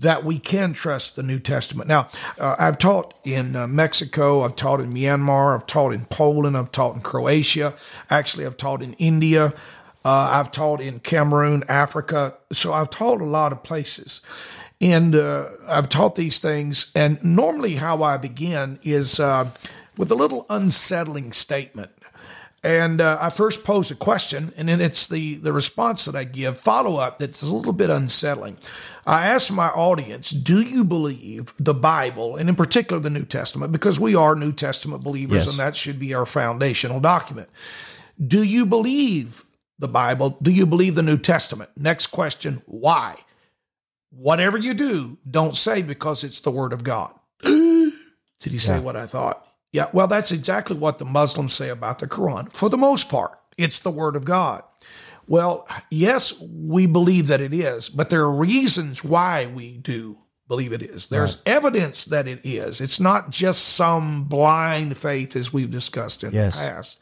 that 0.00 0.24
we 0.24 0.38
can 0.38 0.72
trust 0.72 1.14
the 1.14 1.22
New 1.22 1.38
Testament. 1.38 1.88
Now, 1.88 2.08
uh, 2.38 2.56
I've 2.58 2.78
taught 2.78 3.14
in 3.24 3.54
uh, 3.54 3.66
Mexico, 3.66 4.42
I've 4.42 4.56
taught 4.56 4.80
in 4.80 4.92
Myanmar, 4.92 5.54
I've 5.54 5.66
taught 5.66 5.92
in 5.92 6.06
Poland, 6.06 6.56
I've 6.56 6.72
taught 6.72 6.96
in 6.96 7.02
Croatia, 7.02 7.74
actually, 8.08 8.46
I've 8.46 8.56
taught 8.56 8.82
in 8.82 8.94
India, 8.94 9.52
uh, 10.04 10.30
I've 10.32 10.50
taught 10.50 10.80
in 10.80 11.00
Cameroon, 11.00 11.64
Africa. 11.68 12.34
So 12.50 12.72
I've 12.72 12.90
taught 12.90 13.20
a 13.20 13.26
lot 13.26 13.52
of 13.52 13.62
places. 13.62 14.22
And 14.80 15.14
uh, 15.14 15.50
I've 15.68 15.90
taught 15.90 16.14
these 16.14 16.38
things. 16.38 16.90
And 16.94 17.22
normally, 17.22 17.76
how 17.76 18.02
I 18.02 18.16
begin 18.16 18.78
is 18.82 19.20
uh, 19.20 19.50
with 19.98 20.10
a 20.10 20.14
little 20.14 20.46
unsettling 20.48 21.32
statement. 21.32 21.90
And 22.62 23.00
uh, 23.00 23.16
I 23.20 23.30
first 23.30 23.64
pose 23.64 23.90
a 23.90 23.94
question, 23.94 24.52
and 24.54 24.68
then 24.68 24.82
it's 24.82 25.08
the, 25.08 25.36
the 25.36 25.50
response 25.52 26.04
that 26.04 26.14
I 26.14 26.24
give, 26.24 26.58
follow 26.58 26.96
up, 26.96 27.18
that's 27.18 27.40
a 27.40 27.54
little 27.54 27.72
bit 27.72 27.88
unsettling. 27.88 28.58
I 29.06 29.26
ask 29.28 29.50
my 29.50 29.68
audience, 29.68 30.28
do 30.28 30.60
you 30.60 30.84
believe 30.84 31.54
the 31.58 31.72
Bible, 31.72 32.36
and 32.36 32.50
in 32.50 32.56
particular 32.56 33.00
the 33.00 33.08
New 33.08 33.24
Testament, 33.24 33.72
because 33.72 33.98
we 33.98 34.14
are 34.14 34.34
New 34.34 34.52
Testament 34.52 35.02
believers, 35.02 35.46
Yes. 35.46 35.48
and 35.48 35.58
that 35.58 35.74
should 35.74 35.98
be 35.98 36.12
our 36.12 36.26
foundational 36.26 37.00
document. 37.00 37.48
Do 38.22 38.42
you 38.42 38.66
believe 38.66 39.42
the 39.78 39.88
Bible? 39.88 40.36
Do 40.42 40.50
you 40.50 40.66
believe 40.66 40.96
the 40.96 41.02
New 41.02 41.16
Testament? 41.16 41.70
Next 41.78 42.08
question, 42.08 42.60
why? 42.66 43.16
Whatever 44.10 44.58
you 44.58 44.74
do, 44.74 45.16
don't 45.28 45.56
say 45.56 45.80
because 45.80 46.22
it's 46.24 46.40
the 46.40 46.50
Word 46.50 46.74
of 46.74 46.84
God. 46.84 47.14
Did 47.42 47.92
he 48.52 48.58
say 48.58 48.74
Yeah. 48.74 48.80
what 48.80 48.96
I 48.96 49.06
thought? 49.06 49.46
Yeah, 49.72 49.88
well, 49.92 50.08
that's 50.08 50.32
exactly 50.32 50.76
what 50.76 50.98
the 50.98 51.04
Muslims 51.04 51.54
say 51.54 51.68
about 51.68 52.00
the 52.00 52.08
Quran. 52.08 52.52
For 52.52 52.68
the 52.68 52.76
most 52.76 53.08
part, 53.08 53.38
it's 53.56 53.78
the 53.78 53.90
Word 53.90 54.16
of 54.16 54.24
God. 54.24 54.62
Well, 55.28 55.68
yes, 55.90 56.40
we 56.40 56.86
believe 56.86 57.28
that 57.28 57.40
it 57.40 57.54
is, 57.54 57.88
but 57.88 58.10
there 58.10 58.22
are 58.22 58.34
reasons 58.34 59.04
why 59.04 59.46
we 59.46 59.76
do 59.76 60.18
believe 60.50 60.72
it 60.72 60.82
is. 60.82 61.06
There's 61.06 61.40
evidence 61.46 62.04
that 62.06 62.26
it 62.26 62.40
is. 62.42 62.80
It's 62.80 62.98
not 62.98 63.30
just 63.30 63.62
some 63.68 64.24
blind 64.24 64.96
faith 64.96 65.36
as 65.36 65.52
we've 65.52 65.70
discussed 65.70 66.24
in 66.24 66.34
Yes. 66.34 66.58
the 66.58 66.66
past. 66.68 66.98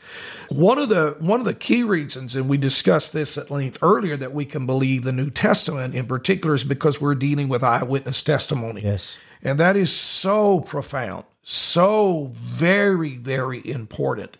One 0.51 0.79
of 0.79 0.91
the 0.91 1.17
one 1.19 1.41
of 1.41 1.47
the 1.47 1.55
key 1.55 1.83
reasons, 1.83 2.37
and 2.37 2.47
we 2.47 2.59
discussed 2.59 3.15
this 3.15 3.39
at 3.39 3.51
length 3.51 3.79
earlier, 3.81 4.19
that 4.19 4.35
we 4.35 4.45
can 4.45 4.67
believe 4.67 5.03
the 5.03 5.15
New 5.15 5.31
Testament 5.31 5.95
in 5.95 6.05
particular 6.07 6.55
is 6.55 6.63
because 6.63 7.01
we're 7.01 7.15
dealing 7.15 7.49
with 7.49 7.65
eyewitness 7.65 8.23
testimony. 8.23 8.83
Yes. 8.83 9.17
And 9.43 9.59
that 9.59 9.77
is 9.77 9.91
so 9.91 10.61
profound, 10.61 11.25
so 11.43 12.33
very, 12.37 13.17
very 13.17 13.67
important. 13.67 14.37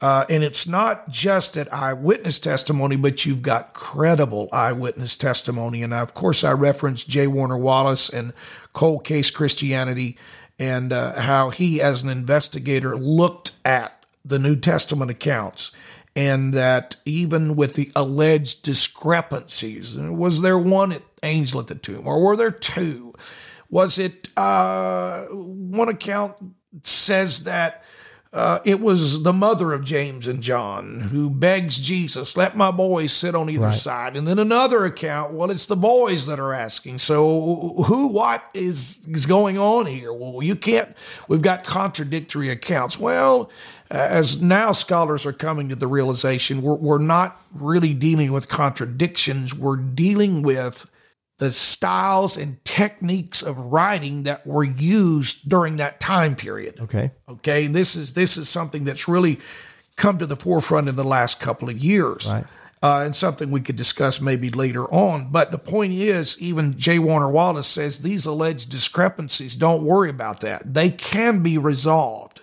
Uh, 0.00 0.24
and 0.28 0.44
it's 0.44 0.66
not 0.66 1.08
just 1.08 1.54
that 1.54 1.72
eyewitness 1.74 2.38
testimony, 2.38 2.94
but 2.94 3.26
you've 3.26 3.42
got 3.42 3.74
credible 3.74 4.48
eyewitness 4.52 5.16
testimony. 5.16 5.82
And 5.82 5.92
of 5.92 6.14
course, 6.14 6.44
I 6.44 6.52
referenced 6.52 7.08
J. 7.08 7.26
Warner 7.26 7.58
Wallace 7.58 8.08
and 8.08 8.32
Cold 8.72 9.02
Case 9.04 9.30
Christianity 9.30 10.16
and 10.58 10.92
uh, 10.92 11.20
how 11.20 11.50
he, 11.50 11.80
as 11.82 12.02
an 12.02 12.10
investigator, 12.10 12.96
looked 12.96 13.52
at 13.64 14.04
the 14.24 14.38
New 14.38 14.56
Testament 14.56 15.10
accounts 15.10 15.72
and 16.14 16.52
that 16.54 16.96
even 17.04 17.56
with 17.56 17.74
the 17.74 17.90
alleged 17.94 18.62
discrepancies, 18.62 19.96
was 19.96 20.42
there 20.42 20.58
one 20.58 20.96
angel 21.22 21.60
at 21.60 21.68
the 21.68 21.74
tomb 21.74 22.06
or 22.06 22.20
were 22.20 22.36
there 22.36 22.50
two? 22.50 23.14
Was 23.70 23.98
it 23.98 24.28
uh, 24.36 25.26
one 25.26 25.88
account 25.88 26.34
says 26.82 27.44
that 27.44 27.84
uh, 28.30 28.58
it 28.64 28.80
was 28.80 29.22
the 29.22 29.32
mother 29.32 29.72
of 29.72 29.82
James 29.82 30.28
and 30.28 30.42
John 30.42 31.00
who 31.00 31.30
begs 31.30 31.78
Jesus, 31.78 32.36
let 32.36 32.56
my 32.56 32.70
boys 32.70 33.12
sit 33.12 33.34
on 33.34 33.48
either 33.48 33.72
side. 33.72 34.16
And 34.16 34.26
then 34.26 34.38
another 34.38 34.84
account, 34.84 35.32
well, 35.32 35.50
it's 35.50 35.64
the 35.64 35.76
boys 35.76 36.26
that 36.26 36.38
are 36.38 36.52
asking. 36.52 36.98
So 36.98 37.82
who, 37.86 38.08
what 38.08 38.44
is, 38.52 39.06
is 39.08 39.24
going 39.24 39.56
on 39.56 39.86
here? 39.86 40.12
Well, 40.12 40.42
you 40.42 40.56
can't, 40.56 40.94
we've 41.26 41.40
got 41.40 41.64
contradictory 41.64 42.50
accounts. 42.50 42.98
Well, 42.98 43.50
as 43.90 44.42
now 44.42 44.72
scholars 44.72 45.24
are 45.24 45.32
coming 45.32 45.70
to 45.70 45.74
the 45.74 45.86
realization, 45.86 46.60
we're, 46.60 46.74
we're 46.74 46.98
not 46.98 47.40
really 47.54 47.94
dealing 47.94 48.32
with 48.32 48.48
contradictions. 48.48 49.54
We're 49.54 49.76
dealing 49.76 50.42
with 50.42 50.90
the 51.38 51.52
styles 51.52 52.36
and 52.36 52.62
techniques 52.64 53.42
of 53.42 53.58
writing 53.58 54.24
that 54.24 54.46
were 54.46 54.64
used 54.64 55.48
during 55.48 55.76
that 55.76 56.00
time 56.00 56.34
period. 56.36 56.78
Okay. 56.80 57.12
Okay, 57.28 57.66
this 57.68 57.94
is 57.96 58.12
this 58.12 58.36
is 58.36 58.48
something 58.48 58.84
that's 58.84 59.08
really 59.08 59.38
come 59.96 60.18
to 60.18 60.26
the 60.26 60.36
forefront 60.36 60.88
in 60.88 60.96
the 60.96 61.04
last 61.04 61.40
couple 61.40 61.68
of 61.68 61.78
years, 61.78 62.28
Right. 62.30 62.44
uh, 62.82 63.02
and 63.04 63.14
something 63.16 63.50
we 63.50 63.60
could 63.60 63.76
discuss 63.76 64.20
maybe 64.20 64.48
later 64.50 64.84
on. 64.92 65.30
But 65.30 65.50
the 65.50 65.58
point 65.58 65.92
is, 65.94 66.36
even 66.40 66.76
J. 66.78 66.98
Warner 66.98 67.30
Wallace 67.30 67.66
says 67.66 68.00
these 68.00 68.26
alleged 68.26 68.68
discrepancies. 68.70 69.56
Don't 69.56 69.84
worry 69.84 70.10
about 70.10 70.40
that; 70.40 70.74
they 70.74 70.90
can 70.90 71.42
be 71.42 71.56
resolved. 71.56 72.42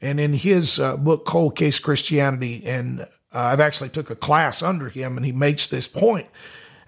And 0.00 0.18
in 0.18 0.32
his 0.34 0.80
uh, 0.80 0.96
book, 0.96 1.24
Cold 1.24 1.54
Case 1.54 1.78
Christianity, 1.78 2.62
and 2.66 3.02
uh, 3.02 3.06
I've 3.32 3.60
actually 3.60 3.90
took 3.90 4.10
a 4.10 4.16
class 4.16 4.60
under 4.62 4.88
him, 4.88 5.16
and 5.16 5.24
he 5.24 5.32
makes 5.32 5.66
this 5.68 5.86
point 5.86 6.26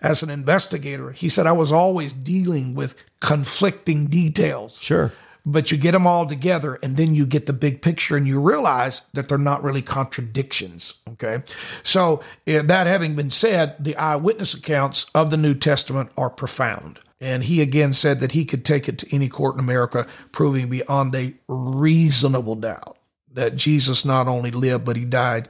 as 0.03 0.23
an 0.23 0.31
investigator. 0.31 1.11
He 1.13 1.29
said, 1.29 1.47
I 1.47 1.53
was 1.53 1.73
always 1.73 2.13
dealing 2.13 2.75
with 2.75 2.95
conflicting 3.21 4.07
details 4.07 4.79
Sure. 4.81 5.11
but 5.47 5.71
you 5.71 5.79
get 5.79 5.93
them 5.93 6.07
all 6.07 6.27
together 6.27 6.79
and 6.83 6.97
then 6.97 7.15
you 7.15 7.25
get 7.27 7.47
the 7.47 7.53
big 7.53 7.81
picture 7.83 8.17
and 8.17 8.29
you 8.29 8.41
realize 8.41 9.03
that 9.15 9.29
they're 9.29 9.39
not 9.39 9.63
really 9.63 9.81
contradictions 9.83 10.95
okay 11.09 11.43
so 11.83 12.21
eh, 12.47 12.61
that 12.63 12.87
having 12.87 13.15
been 13.15 13.31
said 13.31 13.77
the 13.83 13.97
eyewitness 13.97 14.53
accounts 14.55 15.07
of 15.15 15.31
the 15.31 15.37
new 15.39 15.55
testament 15.55 16.11
are 16.19 16.29
profound 16.31 16.99
and 17.21 17.45
he 17.45 17.63
again 17.63 17.93
said 17.95 18.21
that 18.21 18.33
he 18.33 18.45
could 18.45 18.65
take 18.65 18.89
it 18.89 18.99
to 18.99 19.15
any 19.15 19.29
court 19.29 19.55
in 19.55 19.61
america 19.61 20.07
proving 20.33 20.69
beyond 20.69 21.15
a 21.15 21.33
reasonable 21.49 22.55
doubt 22.57 22.97
that 23.33 23.57
jesus 23.57 24.05
not 24.05 24.29
only 24.29 24.51
lived 24.51 24.85
but 24.85 24.97
he 24.97 25.05
died 25.05 25.49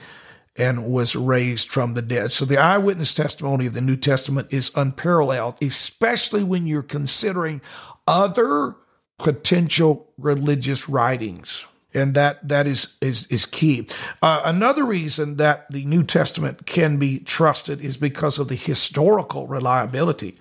and 0.57 0.87
was 0.87 1.17
raised 1.17 1.69
from 1.69 1.95
the 1.95 2.03
dead. 2.03 2.33
So 2.33 2.45
the 2.45 2.59
eyewitness 2.59 3.13
testimony 3.15 3.67
of 3.67 3.75
the 3.75 3.81
New 3.81 3.97
Testament 3.97 4.49
is 4.51 4.71
unparalleled, 4.75 5.57
especially 5.61 6.45
when 6.45 6.67
you're 6.67 6.83
considering 6.83 7.61
other 8.07 8.77
potential 9.19 10.11
religious 10.19 10.89
writings. 10.89 11.67
And 11.97 12.15
that 12.15 12.49
that 12.49 12.67
is 12.67 12.97
is 13.01 13.29
is 13.29 13.47
key. 13.47 13.87
Uh, 14.21 14.43
another 14.45 14.85
reason 14.85 15.37
that 15.37 15.71
the 15.71 15.85
New 15.85 16.03
Testament 16.03 16.67
can 16.67 16.97
be 16.97 17.21
trusted 17.21 17.81
is 17.81 17.97
because 17.97 18.37
of 18.39 18.49
the 18.49 18.57
historical 18.57 19.47
reliability 19.47 20.39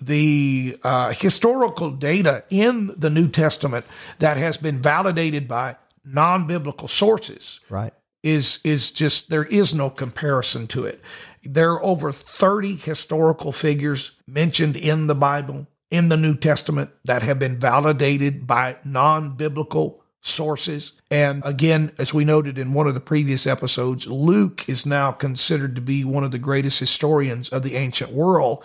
the 0.00 0.76
uh, 0.82 1.12
historical 1.12 1.90
data 1.90 2.42
in 2.50 2.92
the 2.96 3.08
New 3.08 3.28
Testament 3.28 3.86
that 4.18 4.36
has 4.36 4.56
been 4.56 4.82
validated 4.82 5.46
by 5.46 5.76
non-biblical 6.04 6.88
sources 6.88 7.60
Right. 7.68 7.92
Is 8.22 8.60
is 8.64 8.90
just 8.90 9.30
there 9.30 9.44
is 9.44 9.74
no 9.74 9.90
comparison 9.90 10.66
to 10.68 10.84
it. 10.84 11.00
There 11.42 11.72
are 11.72 11.82
over 11.82 12.12
30 12.12 12.76
historical 12.76 13.52
figures 13.52 14.12
mentioned 14.26 14.76
in 14.76 15.08
the 15.08 15.14
Bible, 15.14 15.66
in 15.90 16.08
the 16.08 16.16
New 16.16 16.36
Testament, 16.36 16.90
that 17.04 17.22
have 17.22 17.38
been 17.38 17.58
validated 17.58 18.46
by 18.46 18.76
non-biblical 18.84 20.02
sources. 20.20 20.92
And 21.10 21.42
again, 21.44 21.92
as 21.98 22.14
we 22.14 22.24
noted 22.24 22.56
in 22.58 22.72
one 22.72 22.86
of 22.86 22.94
the 22.94 23.00
previous 23.00 23.44
episodes, 23.44 24.06
Luke 24.06 24.68
is 24.68 24.86
now 24.86 25.10
considered 25.10 25.74
to 25.74 25.82
be 25.82 26.04
one 26.04 26.22
of 26.22 26.30
the 26.30 26.38
greatest 26.38 26.78
historians 26.78 27.48
of 27.48 27.64
the 27.64 27.74
ancient 27.74 28.12
world 28.12 28.64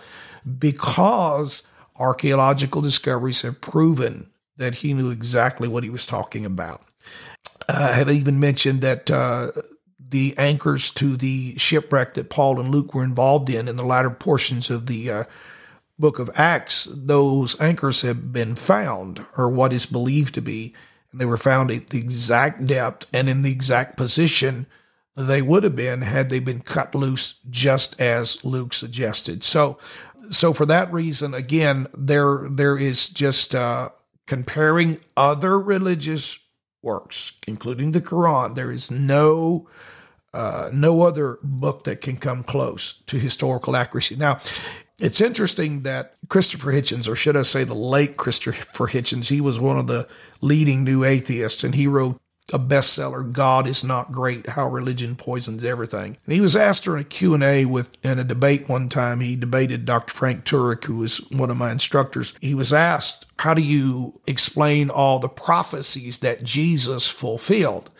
because 0.58 1.64
archaeological 1.98 2.80
discoveries 2.80 3.42
have 3.42 3.60
proven 3.60 4.30
that 4.56 4.76
he 4.76 4.94
knew 4.94 5.10
exactly 5.10 5.66
what 5.66 5.82
he 5.82 5.90
was 5.90 6.06
talking 6.06 6.44
about. 6.44 6.82
Uh, 7.68 7.92
have 7.92 8.10
even 8.10 8.40
mentioned 8.40 8.80
that 8.80 9.10
uh, 9.10 9.52
the 9.98 10.34
anchors 10.38 10.90
to 10.92 11.16
the 11.16 11.56
shipwreck 11.58 12.14
that 12.14 12.30
Paul 12.30 12.58
and 12.60 12.70
Luke 12.70 12.94
were 12.94 13.04
involved 13.04 13.50
in 13.50 13.68
in 13.68 13.76
the 13.76 13.84
latter 13.84 14.10
portions 14.10 14.70
of 14.70 14.86
the 14.86 15.10
uh, 15.10 15.24
book 15.98 16.18
of 16.18 16.30
Acts, 16.34 16.88
those 16.92 17.60
anchors 17.60 18.02
have 18.02 18.32
been 18.32 18.54
found, 18.54 19.24
or 19.36 19.48
what 19.48 19.72
is 19.72 19.86
believed 19.86 20.34
to 20.34 20.40
be. 20.40 20.74
And 21.10 21.20
they 21.20 21.26
were 21.26 21.36
found 21.36 21.70
at 21.70 21.88
the 21.88 21.98
exact 21.98 22.66
depth 22.66 23.06
and 23.12 23.28
in 23.28 23.42
the 23.42 23.50
exact 23.50 23.96
position 23.96 24.66
they 25.16 25.42
would 25.42 25.64
have 25.64 25.74
been 25.74 26.02
had 26.02 26.28
they 26.28 26.38
been 26.38 26.60
cut 26.60 26.94
loose 26.94 27.40
just 27.50 28.00
as 28.00 28.44
Luke 28.44 28.72
suggested. 28.72 29.42
So 29.42 29.78
so 30.30 30.52
for 30.52 30.66
that 30.66 30.92
reason, 30.92 31.34
again, 31.34 31.88
there 31.96 32.46
there 32.48 32.78
is 32.78 33.08
just 33.08 33.54
uh, 33.54 33.90
comparing 34.26 35.00
other 35.16 35.58
religious 35.58 36.38
works, 36.88 37.32
including 37.46 37.92
the 37.92 38.00
Quran. 38.00 38.54
There 38.54 38.72
is 38.72 38.90
no 38.90 39.68
uh, 40.34 40.70
no 40.72 41.02
other 41.02 41.38
book 41.42 41.84
that 41.84 42.00
can 42.00 42.16
come 42.16 42.42
close 42.42 43.00
to 43.06 43.18
historical 43.18 43.74
accuracy. 43.76 44.14
Now, 44.16 44.38
it's 45.00 45.20
interesting 45.20 45.82
that 45.82 46.14
Christopher 46.28 46.72
Hitchens, 46.72 47.08
or 47.08 47.16
should 47.16 47.36
I 47.36 47.42
say 47.42 47.64
the 47.64 47.74
late 47.74 48.16
Christopher 48.16 48.88
Hitchens, 48.88 49.28
he 49.28 49.40
was 49.40 49.58
one 49.58 49.78
of 49.78 49.86
the 49.86 50.06
leading 50.40 50.84
new 50.84 51.04
atheists, 51.04 51.64
and 51.64 51.74
he 51.74 51.86
wrote 51.86 52.20
a 52.52 52.58
bestseller, 52.58 53.30
God 53.30 53.66
is 53.66 53.84
Not 53.84 54.12
Great, 54.12 54.50
How 54.50 54.68
Religion 54.68 55.16
Poisons 55.16 55.64
Everything. 55.64 56.16
And 56.24 56.34
he 56.34 56.40
was 56.40 56.56
asked 56.56 56.84
during 56.84 57.02
a 57.02 57.04
Q&A 57.04 57.64
with, 57.64 57.96
in 58.02 58.18
a 58.18 58.24
debate 58.24 58.68
one 58.68 58.88
time, 58.88 59.20
he 59.20 59.36
debated 59.36 59.84
Dr. 59.84 60.14
Frank 60.14 60.44
Turek, 60.44 60.84
who 60.84 60.96
was 60.96 61.18
one 61.30 61.50
of 61.50 61.56
my 61.56 61.70
instructors. 61.70 62.34
He 62.40 62.54
was 62.54 62.72
asked, 62.72 63.26
how 63.38 63.54
do 63.54 63.62
you 63.62 64.20
explain 64.26 64.90
all 64.90 65.18
the 65.18 65.28
prophecies 65.28 66.18
that 66.20 66.42
Jesus 66.42 67.08
fulfilled? 67.08 67.90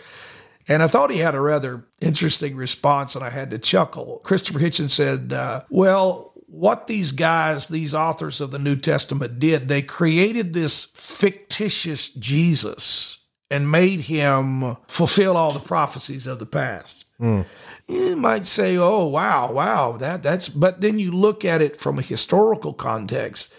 And 0.67 0.83
I 0.83 0.88
thought 0.88 1.11
he 1.11 1.19
had 1.19 1.35
a 1.35 1.40
rather 1.40 1.85
interesting 2.00 2.57
response, 2.57 3.14
and 3.14 3.25
I 3.25 3.31
had 3.31 3.50
to 3.50 3.59
chuckle. 3.59 4.21
Christopher 4.23 4.59
Hitchens 4.59 4.90
said, 4.90 5.33
uh, 5.33 5.62
Well, 5.71 6.35
what 6.47 6.87
these 6.88 7.12
guys, 7.12 7.69
these 7.69 7.95
authors 7.95 8.40
of 8.40 8.50
the 8.50 8.59
New 8.59 8.76
Testament 8.76 9.38
did, 9.38 9.69
they 9.69 9.81
created 9.81 10.52
this 10.52 10.85
fictitious 10.97 12.11
Jesus 12.11 13.17
and 13.50 13.71
made 13.71 14.00
him 14.00 14.76
fulfill 14.87 15.37
all 15.37 15.52
the 15.52 15.61
prophecies 15.61 16.26
of 16.26 16.38
the 16.38 16.47
past. 16.47 17.07
You 17.88 18.17
might 18.17 18.47
say, 18.47 18.76
"Oh, 18.76 19.07
wow, 19.07 19.50
wow, 19.52 19.93
that 19.99 20.23
that's," 20.23 20.49
but 20.49 20.81
then 20.81 20.99
you 20.99 21.11
look 21.11 21.45
at 21.45 21.62
it 21.62 21.81
from 21.81 21.99
a 21.99 22.02
historical 22.02 22.75
context. 22.75 23.55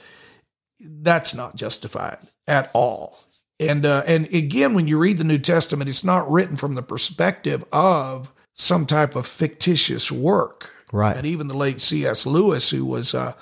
That's 0.80 1.34
not 1.34 1.56
justified 1.56 2.20
at 2.48 2.70
all. 2.74 3.20
And 3.60 3.86
uh, 3.86 4.04
and 4.08 4.26
again, 4.34 4.74
when 4.74 4.88
you 4.88 4.98
read 4.98 5.18
the 5.18 5.24
New 5.24 5.40
Testament, 5.40 5.90
it's 5.90 6.04
not 6.04 6.30
written 6.32 6.56
from 6.56 6.76
the 6.76 6.82
perspective 6.82 7.66
of 7.74 8.32
some 8.54 8.86
type 8.86 9.16
of 9.16 9.26
fictitious 9.26 10.12
work. 10.12 10.70
Right. 10.92 11.16
And 11.16 11.26
even 11.26 11.48
the 11.48 11.58
late 11.58 11.82
C.S. 11.82 12.26
Lewis, 12.26 12.72
who 12.72 12.86
was 12.86 13.14
uh, 13.14 13.34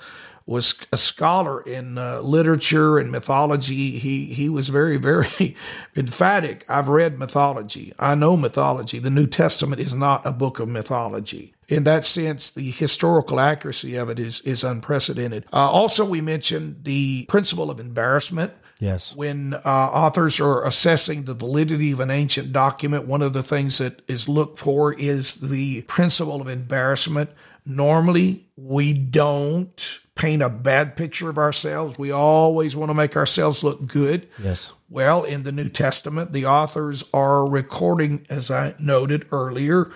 was 0.48 0.80
a 0.90 0.96
scholar 0.96 1.60
in 1.60 1.98
uh, 1.98 2.20
literature 2.20 2.96
and 2.98 3.12
mythology, 3.12 3.98
he 3.98 4.26
he 4.26 4.48
was 4.48 4.70
very 4.70 4.96
very 4.96 5.54
emphatic. 5.96 6.64
I've 6.68 6.88
read 6.88 7.18
mythology. 7.18 7.92
I 7.98 8.14
know 8.14 8.36
mythology. 8.36 8.98
The 8.98 9.10
New 9.10 9.26
Testament 9.26 9.80
is 9.80 9.94
not 9.94 10.24
a 10.26 10.32
book 10.32 10.58
of 10.58 10.68
mythology. 10.68 11.54
In 11.68 11.84
that 11.84 12.06
sense, 12.06 12.50
the 12.50 12.70
historical 12.70 13.38
accuracy 13.38 13.96
of 13.96 14.08
it 14.08 14.18
is 14.18 14.40
is 14.40 14.64
unprecedented. 14.64 15.44
Uh, 15.52 15.70
also, 15.70 16.04
we 16.04 16.22
mentioned 16.22 16.84
the 16.84 17.26
principle 17.28 17.70
of 17.70 17.78
embarrassment. 17.78 18.52
Yes. 18.80 19.14
When 19.14 19.54
uh, 19.54 19.60
authors 19.64 20.40
are 20.40 20.64
assessing 20.64 21.24
the 21.24 21.34
validity 21.34 21.90
of 21.90 22.00
an 22.00 22.10
ancient 22.10 22.52
document, 22.52 23.06
one 23.06 23.22
of 23.22 23.32
the 23.32 23.42
things 23.42 23.78
that 23.78 24.00
is 24.06 24.28
looked 24.28 24.58
for 24.58 24.94
is 24.94 25.34
the 25.34 25.82
principle 25.82 26.40
of 26.40 26.48
embarrassment. 26.48 27.30
Normally, 27.66 28.46
we 28.56 28.94
don't 28.94 30.00
paint 30.18 30.42
a 30.42 30.50
bad 30.50 30.96
picture 30.96 31.30
of 31.30 31.38
ourselves. 31.38 31.98
We 31.98 32.10
always 32.10 32.76
want 32.76 32.90
to 32.90 32.94
make 32.94 33.16
ourselves 33.16 33.64
look 33.64 33.86
good. 33.86 34.28
Yes. 34.42 34.74
Well, 34.90 35.24
in 35.24 35.44
the 35.44 35.52
New 35.52 35.68
Testament, 35.70 36.32
the 36.32 36.44
authors 36.44 37.04
are 37.14 37.48
recording, 37.48 38.26
as 38.28 38.50
I 38.50 38.74
noted 38.78 39.26
earlier, 39.32 39.90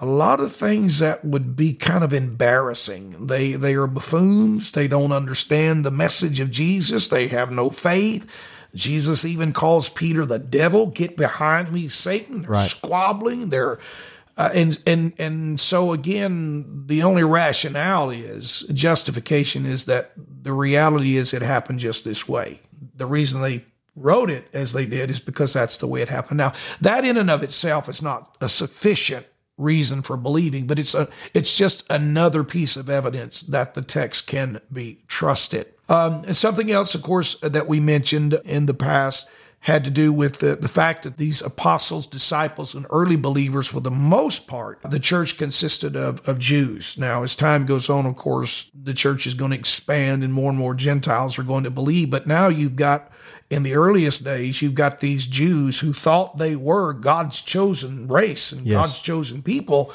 a 0.00 0.06
lot 0.06 0.40
of 0.40 0.52
things 0.52 0.98
that 0.98 1.24
would 1.24 1.56
be 1.56 1.72
kind 1.72 2.04
of 2.04 2.12
embarrassing. 2.12 3.26
They 3.26 3.52
they 3.52 3.74
are 3.74 3.86
buffoons. 3.86 4.72
They 4.72 4.86
don't 4.88 5.12
understand 5.12 5.84
the 5.84 5.90
message 5.90 6.40
of 6.40 6.50
Jesus. 6.50 7.08
They 7.08 7.28
have 7.28 7.50
no 7.50 7.70
faith. 7.70 8.26
Jesus 8.74 9.24
even 9.24 9.52
calls 9.52 9.88
Peter 9.88 10.26
the 10.26 10.38
devil. 10.38 10.86
Get 10.86 11.16
behind 11.16 11.72
me, 11.72 11.88
Satan. 11.88 12.42
They're 12.42 12.50
Right. 12.50 12.70
squabbling. 12.70 13.48
They're 13.48 13.78
uh, 14.38 14.50
and 14.54 14.80
and 14.86 15.12
and 15.18 15.60
so 15.60 15.92
again, 15.92 16.84
the 16.86 17.02
only 17.02 17.24
rationale 17.24 18.08
is 18.08 18.60
justification 18.72 19.66
is 19.66 19.86
that 19.86 20.12
the 20.16 20.52
reality 20.52 21.16
is 21.16 21.34
it 21.34 21.42
happened 21.42 21.80
just 21.80 22.04
this 22.04 22.28
way. 22.28 22.60
The 22.94 23.06
reason 23.06 23.40
they 23.42 23.64
wrote 23.96 24.30
it 24.30 24.46
as 24.52 24.72
they 24.72 24.86
did 24.86 25.10
is 25.10 25.18
because 25.18 25.52
that's 25.52 25.76
the 25.76 25.88
way 25.88 26.02
it 26.02 26.08
happened. 26.08 26.38
Now, 26.38 26.52
that 26.80 27.04
in 27.04 27.16
and 27.16 27.28
of 27.28 27.42
itself 27.42 27.88
is 27.88 28.00
not 28.00 28.36
a 28.40 28.48
sufficient 28.48 29.26
reason 29.56 30.02
for 30.02 30.16
believing, 30.16 30.68
but 30.68 30.78
it's 30.78 30.94
a 30.94 31.08
it's 31.34 31.56
just 31.56 31.84
another 31.90 32.44
piece 32.44 32.76
of 32.76 32.88
evidence 32.88 33.42
that 33.42 33.74
the 33.74 33.82
text 33.82 34.28
can 34.28 34.60
be 34.72 35.00
trusted. 35.08 35.66
Um, 35.88 36.22
something 36.32 36.70
else, 36.70 36.94
of 36.94 37.02
course, 37.02 37.34
that 37.40 37.66
we 37.66 37.80
mentioned 37.80 38.34
in 38.44 38.66
the 38.66 38.74
past 38.74 39.28
had 39.60 39.84
to 39.84 39.90
do 39.90 40.12
with 40.12 40.38
the, 40.38 40.54
the 40.54 40.68
fact 40.68 41.02
that 41.02 41.16
these 41.16 41.42
apostles, 41.42 42.06
disciples, 42.06 42.74
and 42.74 42.86
early 42.90 43.16
believers, 43.16 43.66
for 43.66 43.80
the 43.80 43.90
most 43.90 44.46
part, 44.46 44.80
the 44.88 45.00
church 45.00 45.36
consisted 45.36 45.96
of, 45.96 46.26
of 46.28 46.38
Jews. 46.38 46.96
Now, 46.96 47.22
as 47.24 47.34
time 47.34 47.66
goes 47.66 47.90
on, 47.90 48.06
of 48.06 48.16
course, 48.16 48.70
the 48.72 48.94
church 48.94 49.26
is 49.26 49.34
going 49.34 49.50
to 49.50 49.58
expand 49.58 50.22
and 50.22 50.32
more 50.32 50.50
and 50.50 50.58
more 50.58 50.74
Gentiles 50.74 51.38
are 51.38 51.42
going 51.42 51.64
to 51.64 51.70
believe. 51.70 52.08
But 52.08 52.26
now 52.26 52.48
you've 52.48 52.76
got, 52.76 53.10
in 53.50 53.64
the 53.64 53.74
earliest 53.74 54.22
days, 54.22 54.62
you've 54.62 54.74
got 54.74 55.00
these 55.00 55.26
Jews 55.26 55.80
who 55.80 55.92
thought 55.92 56.36
they 56.36 56.54
were 56.54 56.92
God's 56.92 57.42
chosen 57.42 58.06
race 58.06 58.52
and 58.52 58.64
Yes. 58.64 58.76
God's 58.76 59.00
chosen 59.00 59.42
people 59.42 59.92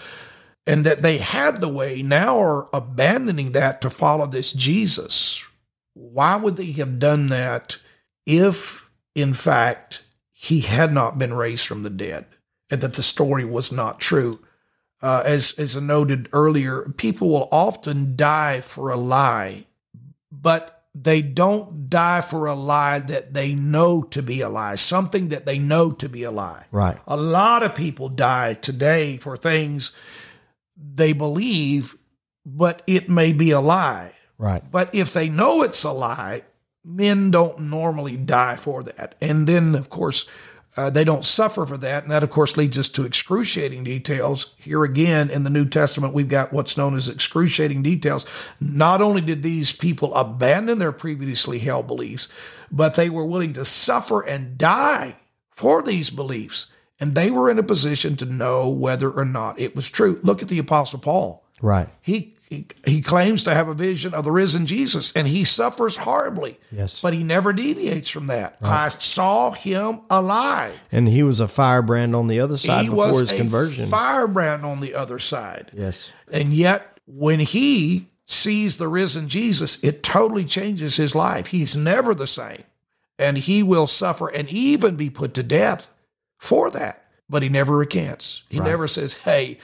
and 0.66 0.86
that 0.86 1.02
they 1.02 1.18
had 1.18 1.60
the 1.60 1.68
way 1.68 2.02
now 2.02 2.40
are 2.40 2.70
abandoning 2.74 3.52
that 3.52 3.82
to 3.82 3.90
follow 3.90 4.26
this 4.26 4.54
Jesus. 4.54 5.46
Why 5.94 6.36
would 6.36 6.56
they 6.56 6.72
have 6.74 7.00
done 7.00 7.28
that 7.28 7.78
if, 8.26 8.83
in 9.16 9.34
fact, 9.34 10.04
he 10.32 10.62
had 10.62 10.94
not 10.94 11.18
been 11.18 11.34
raised 11.34 11.66
from 11.66 11.84
the 11.84 11.90
dead 11.90 12.26
and 12.70 12.82
that 12.82 12.94
the 12.94 13.04
story 13.04 13.46
was 13.46 13.72
not 13.72 14.00
true? 14.00 14.40
Uh, 15.02 15.22
as 15.26 15.54
as 15.58 15.76
I 15.76 15.82
noted 15.82 16.30
earlier, 16.32 16.84
people 16.98 17.30
will 17.30 17.50
often 17.52 18.16
die 18.16 18.62
for 18.62 18.90
a 18.90 18.96
lie, 18.96 19.66
but 20.32 20.86
they 20.96 21.22
don't 21.22 21.90
die 21.90 22.22
for 22.22 22.46
a 22.46 22.54
lie 22.54 23.00
that 23.00 23.34
they 23.34 23.54
know 23.54 24.04
to 24.04 24.22
be 24.22 24.42
a 24.42 24.50
lie, 24.50 24.76
something 24.76 25.30
that 25.30 25.46
they 25.46 25.60
know 25.60 25.92
to 25.92 26.08
be 26.08 26.24
a 26.24 26.32
lie. 26.32 26.66
Right. 26.72 26.98
A 27.08 27.18
lot 27.18 27.64
of 27.64 27.76
people 27.76 28.10
die 28.10 28.54
today 28.54 29.18
for 29.18 29.36
things 29.36 29.92
they 30.78 31.14
believe, 31.14 31.98
but 32.46 32.82
it 32.88 33.10
may 33.10 33.34
be 33.34 33.52
a 33.52 33.60
lie. 33.60 34.14
Right. 34.38 34.64
But 34.70 34.94
if 34.94 35.14
they 35.14 35.30
know 35.30 35.64
it's 35.64 35.84
a 35.84 35.92
lie, 35.92 36.44
men 36.84 37.32
don't 37.32 37.60
normally 37.60 38.18
die 38.18 38.56
for 38.56 38.84
that. 38.84 39.16
And 39.22 39.48
then, 39.48 39.76
of 39.76 39.90
course, 39.90 40.28
uh, 40.76 40.90
they 40.90 41.04
don't 41.04 41.26
suffer 41.26 41.66
for 41.66 41.78
that. 41.78 42.04
And 42.04 42.12
that, 42.12 42.24
of 42.24 42.30
course, 42.30 42.58
leads 42.58 42.78
us 42.78 42.90
to 42.90 43.06
excruciating 43.06 43.84
details. 43.84 44.56
Here 44.58 44.84
again 44.84 45.30
in 45.30 45.44
the 45.44 45.50
New 45.50 45.66
Testament, 45.66 46.14
we've 46.14 46.28
got 46.28 46.52
what's 46.52 46.78
known 46.78 46.96
as 46.96 47.10
excruciating 47.10 47.84
details. 47.84 48.26
Not 48.60 49.02
only 49.02 49.22
did 49.22 49.44
these 49.44 49.72
people 49.72 50.14
abandon 50.16 50.80
their 50.80 50.92
previously 50.92 51.60
held 51.60 51.88
beliefs, 51.88 52.28
but 52.72 52.96
they 52.96 53.10
were 53.10 53.26
willing 53.26 53.54
to 53.54 53.66
suffer 53.66 54.22
and 54.22 54.58
die 54.58 55.18
for 55.52 55.84
these 55.84 56.10
beliefs. 56.10 56.68
And 57.00 57.16
they 57.16 57.30
were 57.30 57.50
in 57.50 57.60
a 57.60 57.64
position 57.64 58.16
to 58.18 58.26
know 58.26 58.70
whether 58.70 59.12
or 59.12 59.26
not 59.26 59.60
it 59.60 59.76
was 59.76 59.90
true. 59.90 60.20
Look 60.24 60.42
at 60.42 60.48
the 60.48 60.60
Apostle 60.60 61.00
Paul. 61.00 61.46
Right. 61.62 61.88
He, 62.02 62.36
he 62.54 62.68
he 62.86 63.02
claims 63.02 63.44
to 63.44 63.54
have 63.54 63.68
a 63.68 63.74
vision 63.74 64.14
of 64.14 64.24
the 64.24 64.32
risen 64.32 64.66
Jesus, 64.66 65.12
and 65.14 65.28
he 65.28 65.44
suffers 65.44 65.98
horribly. 65.98 66.60
Yes. 66.72 67.02
but 67.02 67.14
he 67.14 67.24
never 67.24 67.54
deviates 67.54 68.10
from 68.10 68.28
that. 68.28 68.58
I 68.62 68.90
saw 68.90 69.52
him 69.52 70.02
alive. 70.10 70.78
And 70.92 71.08
he 71.08 71.24
was 71.24 71.40
a 71.40 71.48
firebrand 71.48 72.16
on 72.16 72.28
the 72.28 72.40
other 72.40 72.58
side 72.58 72.84
he 72.84 72.90
before 72.90 73.08
was 73.08 73.20
his 73.22 73.32
a 73.32 73.38
conversion. 73.38 73.90
firebrand 73.90 74.66
on 74.66 74.80
the 74.80 74.94
other 74.96 75.20
side. 75.20 75.72
yes. 75.74 76.12
And 76.32 76.54
yet, 76.54 77.00
when 77.06 77.40
he 77.42 78.08
sees 78.26 78.78
the 78.78 78.88
risen 78.88 79.28
Jesus, 79.28 79.78
it 79.84 80.02
totally 80.04 80.46
changes 80.46 80.96
his 80.96 81.14
life. 81.14 81.48
He's 81.48 81.76
never 81.76 82.16
the 82.16 82.28
same. 82.28 82.64
And 83.20 83.38
he 83.38 83.62
will 83.62 83.86
suffer 83.88 84.28
and 84.30 84.50
even 84.50 84.96
be 84.96 85.10
put 85.10 85.34
to 85.36 85.44
death 85.44 85.94
for 86.40 86.72
that. 86.72 87.06
But 87.30 87.44
he 87.44 87.50
never 87.50 87.78
recants. 87.78 88.44
He 88.50 88.60
Right. 88.60 88.70
never 88.70 88.88
says, 88.88 89.16
hey, 89.16 89.58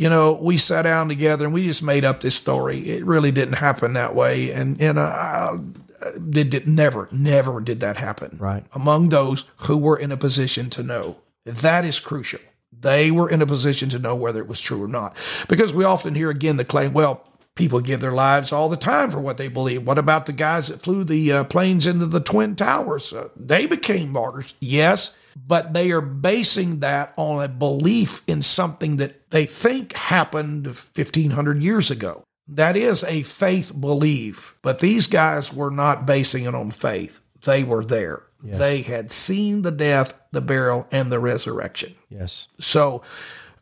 you 0.00 0.08
know, 0.08 0.32
we 0.32 0.56
sat 0.56 0.82
down 0.82 1.08
together 1.08 1.44
and 1.44 1.52
we 1.52 1.64
just 1.64 1.82
made 1.82 2.06
up 2.06 2.22
this 2.22 2.34
story. 2.34 2.88
It 2.88 3.04
really 3.04 3.30
didn't 3.30 3.56
happen 3.56 3.92
that 3.92 4.14
way. 4.14 4.50
And, 4.50 4.80
and 4.80 4.98
uh, 4.98 5.58
it 6.00 6.48
did 6.48 6.66
never, 6.66 7.06
never 7.12 7.60
did 7.60 7.80
that 7.80 7.98
happen. 7.98 8.38
Right. 8.40 8.64
Among 8.72 9.10
those 9.10 9.44
who 9.66 9.76
were 9.76 9.98
in 9.98 10.10
a 10.10 10.16
position 10.16 10.70
to 10.70 10.82
know. 10.82 11.18
That 11.44 11.84
is 11.84 12.00
crucial. 12.00 12.40
They 12.72 13.10
were 13.10 13.28
in 13.28 13.42
a 13.42 13.46
position 13.46 13.90
to 13.90 13.98
know 13.98 14.16
whether 14.16 14.40
it 14.40 14.48
was 14.48 14.62
true 14.62 14.82
or 14.82 14.88
not. 14.88 15.18
Because 15.50 15.74
we 15.74 15.84
often 15.84 16.14
hear 16.14 16.30
again 16.30 16.56
the 16.56 16.64
claim, 16.64 16.94
well, 16.94 17.28
people 17.54 17.80
give 17.80 18.00
their 18.00 18.10
lives 18.10 18.52
all 18.52 18.70
the 18.70 18.78
time 18.78 19.10
for 19.10 19.20
what 19.20 19.36
they 19.36 19.48
believe. 19.48 19.86
What 19.86 19.98
about 19.98 20.24
the 20.24 20.32
guys 20.32 20.68
that 20.68 20.82
flew 20.82 21.04
the 21.04 21.30
uh, 21.30 21.44
planes 21.44 21.86
into 21.86 22.06
the 22.06 22.20
Twin 22.20 22.56
Towers? 22.56 23.12
Uh, 23.12 23.28
they 23.36 23.66
became 23.66 24.08
martyrs. 24.08 24.54
Yes, 24.60 25.18
but 25.36 25.74
they 25.74 25.90
are 25.90 26.00
basing 26.00 26.78
that 26.78 27.12
on 27.18 27.44
a 27.44 27.48
belief 27.48 28.22
in 28.26 28.40
something 28.40 28.96
that 28.96 29.19
they 29.30 29.46
think 29.46 29.94
happened 29.94 30.66
1500 30.66 31.62
years 31.62 31.90
ago. 31.90 32.24
That 32.46 32.76
is 32.76 33.04
a 33.04 33.22
faith 33.22 33.72
belief, 33.78 34.56
but 34.60 34.80
these 34.80 35.06
guys 35.06 35.54
were 35.54 35.70
not 35.70 36.04
basing 36.04 36.44
it 36.44 36.54
on 36.54 36.72
faith. 36.72 37.22
They 37.42 37.62
were 37.62 37.84
there. 37.84 38.24
They 38.42 38.82
had 38.82 39.12
seen 39.12 39.62
the 39.62 39.70
death, 39.70 40.18
the 40.32 40.40
burial, 40.40 40.86
and 40.90 41.12
the 41.12 41.20
resurrection. 41.20 41.94
Yes. 42.08 42.48
So 42.58 43.02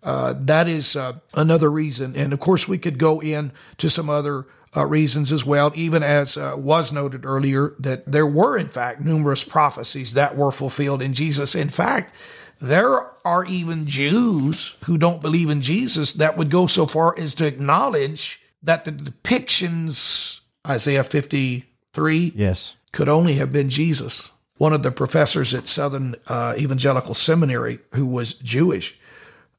uh, 0.03 0.35
that 0.39 0.69
is 0.69 0.97
uh, 0.97 1.19
another 1.35 1.71
reason. 1.71 2.15
And 2.17 2.33
of 2.33 2.41
course, 2.41 2.69
we 2.69 2.79
could 2.79 2.99
go 2.99 3.21
in 3.21 3.53
to 3.79 3.91
some 3.91 4.09
other 4.09 4.47
uh, 4.77 4.87
reasons 4.87 5.33
as 5.33 5.45
well, 5.45 5.73
even 5.75 6.03
as 6.03 6.37
uh, 6.37 6.55
was 6.57 6.93
noted 6.93 7.27
earlier, 7.27 7.75
that 7.79 8.11
there 8.11 8.27
were, 8.27 8.57
in 8.57 8.69
fact, 8.69 9.01
numerous 9.01 9.43
prophecies 9.43 10.13
that 10.15 10.37
were 10.37 10.53
fulfilled 10.53 11.03
in 11.03 11.15
Jesus. 11.15 11.55
In 11.55 11.71
fact, 11.71 12.15
there 12.61 13.07
are 13.27 13.45
even 13.45 13.87
Jews 13.87 14.77
who 14.85 14.99
don't 14.99 15.23
believe 15.23 15.51
in 15.51 15.63
Jesus 15.63 16.13
that 16.15 16.37
would 16.37 16.51
go 16.51 16.67
so 16.67 16.87
far 16.87 17.17
as 17.19 17.35
to 17.37 17.47
acknowledge 17.47 18.41
that 18.63 18.85
the 18.85 18.93
depictions, 18.93 20.41
Isaiah 20.67 21.05
53, 21.05 22.33
Yes. 22.35 22.77
could 22.93 23.09
only 23.09 23.35
have 23.35 23.53
been 23.53 23.71
Jesus. 23.71 24.31
One 24.57 24.73
of 24.73 24.83
the 24.83 24.91
professors 24.91 25.55
at 25.55 25.69
Southern 25.69 26.17
uh, 26.27 26.55
Evangelical 26.59 27.15
Seminary, 27.15 27.79
who 27.95 28.07
was 28.07 28.33
Jewish, 28.35 28.99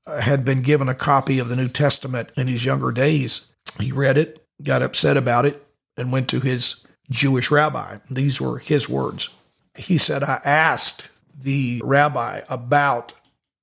uh, 0.06 0.20
had 0.22 0.44
been 0.44 0.62
given 0.62 0.90
a 0.90 0.96
copy 0.96 1.40
of 1.40 1.48
the 1.48 1.56
New 1.56 1.70
Testament 1.70 2.30
in 2.36 2.48
his 2.48 2.66
younger 2.66 2.92
days. 2.92 3.48
He 3.80 3.92
read 3.94 4.18
it, 4.18 4.46
got 4.62 4.82
upset 4.82 5.16
about 5.16 5.46
it, 5.46 5.66
and 5.96 6.12
went 6.12 6.28
to 6.30 6.42
his 6.42 6.86
Jewish 7.10 7.50
rabbi. 7.50 7.98
These 8.12 8.42
were 8.42 8.60
his 8.60 8.90
words. 8.90 9.30
He 9.78 9.98
said, 9.98 10.24
I 10.24 10.42
asked 10.44 11.08
the 11.38 11.82
rabbi 11.84 12.42
about 12.50 13.14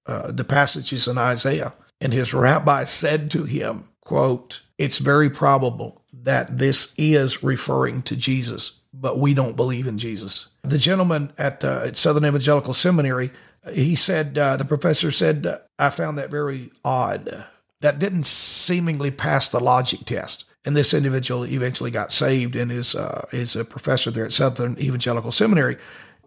uh, 0.07 0.31
the 0.31 0.45
passages 0.45 1.09
in 1.09 1.19
Isaiah, 1.19 1.75
and 2.01 2.13
his 2.13 2.35
rabbi 2.35 2.85
said 2.85 3.31
to 3.33 3.45
him, 3.45 3.89
quote, 4.05 4.63
It's 4.79 4.99
very 4.99 5.31
probable 5.31 6.03
that 6.13 6.59
this 6.59 6.95
is 6.97 7.43
referring 7.43 8.03
to 8.03 8.17
Jesus, 8.17 8.81
but 8.93 9.19
we 9.19 9.35
don't 9.35 9.57
believe 9.57 9.87
in 9.87 9.99
Jesus. 9.99 10.47
The 10.63 10.79
gentleman 10.79 11.33
at, 11.39 11.65
uh, 11.65 11.83
at 11.87 11.97
Southern 11.97 12.25
Evangelical 12.25 12.73
Seminary, 12.73 13.31
he 13.73 13.95
said, 13.95 14.37
uh, 14.39 14.57
the 14.57 14.65
professor 14.65 15.11
said, 15.11 15.47
uh, 15.47 15.59
I 15.79 15.91
found 15.91 16.19
that 16.19 16.31
very 16.31 16.71
odd. 16.85 17.45
That 17.81 17.99
didn't 17.99 18.27
seemingly 18.27 19.11
pass 19.11 19.49
the 19.49 19.61
logic 19.61 20.05
test. 20.05 20.45
And 20.65 20.77
this 20.77 20.93
individual 20.93 21.45
eventually 21.47 21.93
got 21.93 22.11
saved 22.11 22.57
and 22.57 22.73
is, 22.73 22.95
uh, 22.97 23.27
is 23.33 23.55
a 23.55 23.65
professor 23.65 24.11
there 24.11 24.25
at 24.25 24.33
Southern 24.33 24.77
Evangelical 24.79 25.31
Seminary. 25.31 25.77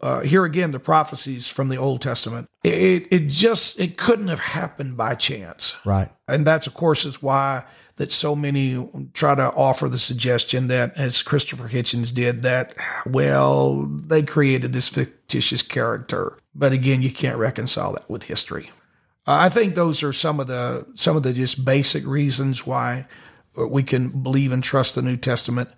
Uh, 0.01 0.21
here 0.21 0.45
again, 0.45 0.71
the 0.71 0.79
prophecies 0.79 1.49
from 1.49 1.69
the 1.69 1.77
Old 1.77 2.01
Testament. 2.01 2.47
It, 2.63 3.07
it 3.11 3.27
just 3.27 3.79
it 3.79 3.97
couldn't 3.97 4.27
have 4.29 4.39
happened 4.39 4.95
by 4.97 5.15
chance, 5.15 5.75
Right. 5.85 6.09
and 6.27 6.45
that's 6.45 6.67
of 6.67 6.73
course 6.73 7.05
is 7.05 7.21
why 7.21 7.65
that 7.95 8.11
so 8.11 8.33
many 8.35 8.87
try 9.13 9.35
to 9.35 9.51
offer 9.53 9.89
the 9.89 9.99
suggestion 9.99 10.67
that, 10.67 10.97
as 10.97 11.21
Christopher 11.21 11.67
Hitchens 11.67 12.13
did, 12.13 12.43
that 12.43 12.73
well 13.05 13.83
they 13.83 14.23
created 14.23 14.71
this 14.73 14.87
fictitious 14.87 15.61
character, 15.61 16.37
but 16.55 16.71
again, 16.71 17.01
you 17.01 17.11
can't 17.11 17.37
reconcile 17.37 17.93
that 17.93 18.09
with 18.09 18.23
history. 18.23 18.71
Uh, 19.27 19.37
I 19.41 19.49
think 19.49 19.75
those 19.75 20.01
are 20.01 20.13
some 20.13 20.39
of 20.39 20.47
the 20.47 20.85
some 20.95 21.17
of 21.17 21.23
the 21.23 21.33
just 21.33 21.65
basic 21.65 22.05
reasons 22.05 22.65
why 22.65 23.05
we 23.55 23.83
can 23.83 24.23
believe 24.23 24.53
and 24.53 24.63
trust 24.63 24.95
the 24.95 25.01
New 25.01 25.17
Testament. 25.17 25.69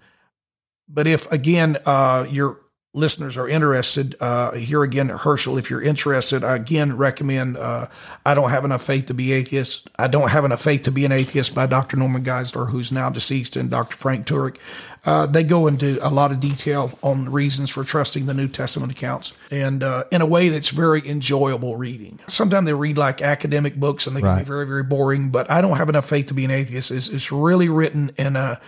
But 0.88 1.08
if 1.08 1.32
again 1.32 1.78
uh, 1.86 2.28
your 2.30 2.60
listeners 2.94 3.38
are 3.38 3.48
interested, 3.48 4.16
uh, 4.20 4.52
here 4.52 4.84
again 4.84 5.10
Herschel, 5.10 5.58
if 5.58 5.70
you're 5.70 5.82
interested, 5.82 6.44
I 6.44 6.56
again 6.58 6.98
recommend 6.98 7.58
uh, 7.58 7.88
"I 8.26 8.34
Don't 8.34 8.50
Have 8.50 8.66
Enough 8.66 8.84
Faith 8.84 9.06
to 9.08 9.14
Be 9.14 9.32
Atheist." 9.32 9.90
I 9.98 10.08
don't 10.08 10.30
have 10.32 10.44
enough 10.46 10.62
faith 10.62 10.84
to 10.84 10.92
be 10.92 11.06
an 11.06 11.12
atheist 11.12 11.56
by 11.56 11.68
Dr. 11.68 11.96
Norman 11.98 12.24
Geisler, 12.24 12.70
who's 12.70 12.92
now 12.92 13.10
deceased, 13.10 13.56
and 13.56 13.70
Dr. 13.70 13.96
Frank 13.96 14.26
Turek. 14.26 14.58
Uh, 15.04 15.26
they 15.26 15.42
go 15.44 15.66
into 15.66 15.98
a 16.06 16.12
lot 16.12 16.32
of 16.32 16.40
detail 16.40 16.92
on 17.02 17.26
the 17.26 17.32
reasons 17.32 17.72
for 17.72 17.84
trusting 17.84 18.26
the 18.26 18.36
New 18.36 18.48
Testament 18.48 18.92
accounts, 18.92 19.34
and 19.50 19.82
uh, 19.84 20.04
in 20.12 20.22
a 20.22 20.26
way 20.28 20.50
that's 20.50 20.70
very 20.70 21.08
enjoyable 21.10 21.76
reading. 21.76 22.20
Sometimes 22.28 22.68
they 22.68 22.74
read 22.74 22.98
like 23.00 23.22
academic 23.22 23.76
books, 23.78 24.06
and 24.06 24.16
they 24.16 24.20
can 24.22 24.30
Right. 24.30 24.40
be 24.40 24.46
very, 24.46 24.68
very 24.68 24.84
boring. 24.84 25.30
But 25.30 25.50
I 25.50 25.62
don't 25.62 25.78
have 25.78 25.90
enough 25.90 26.08
faith 26.08 26.28
to 26.28 26.34
be 26.36 26.46
an 26.46 26.52
atheist. 26.52 26.92
It's, 26.92 27.08
it's 27.08 27.32
really 27.32 27.68
written 27.70 28.12
in 28.18 28.36
a 28.36 28.60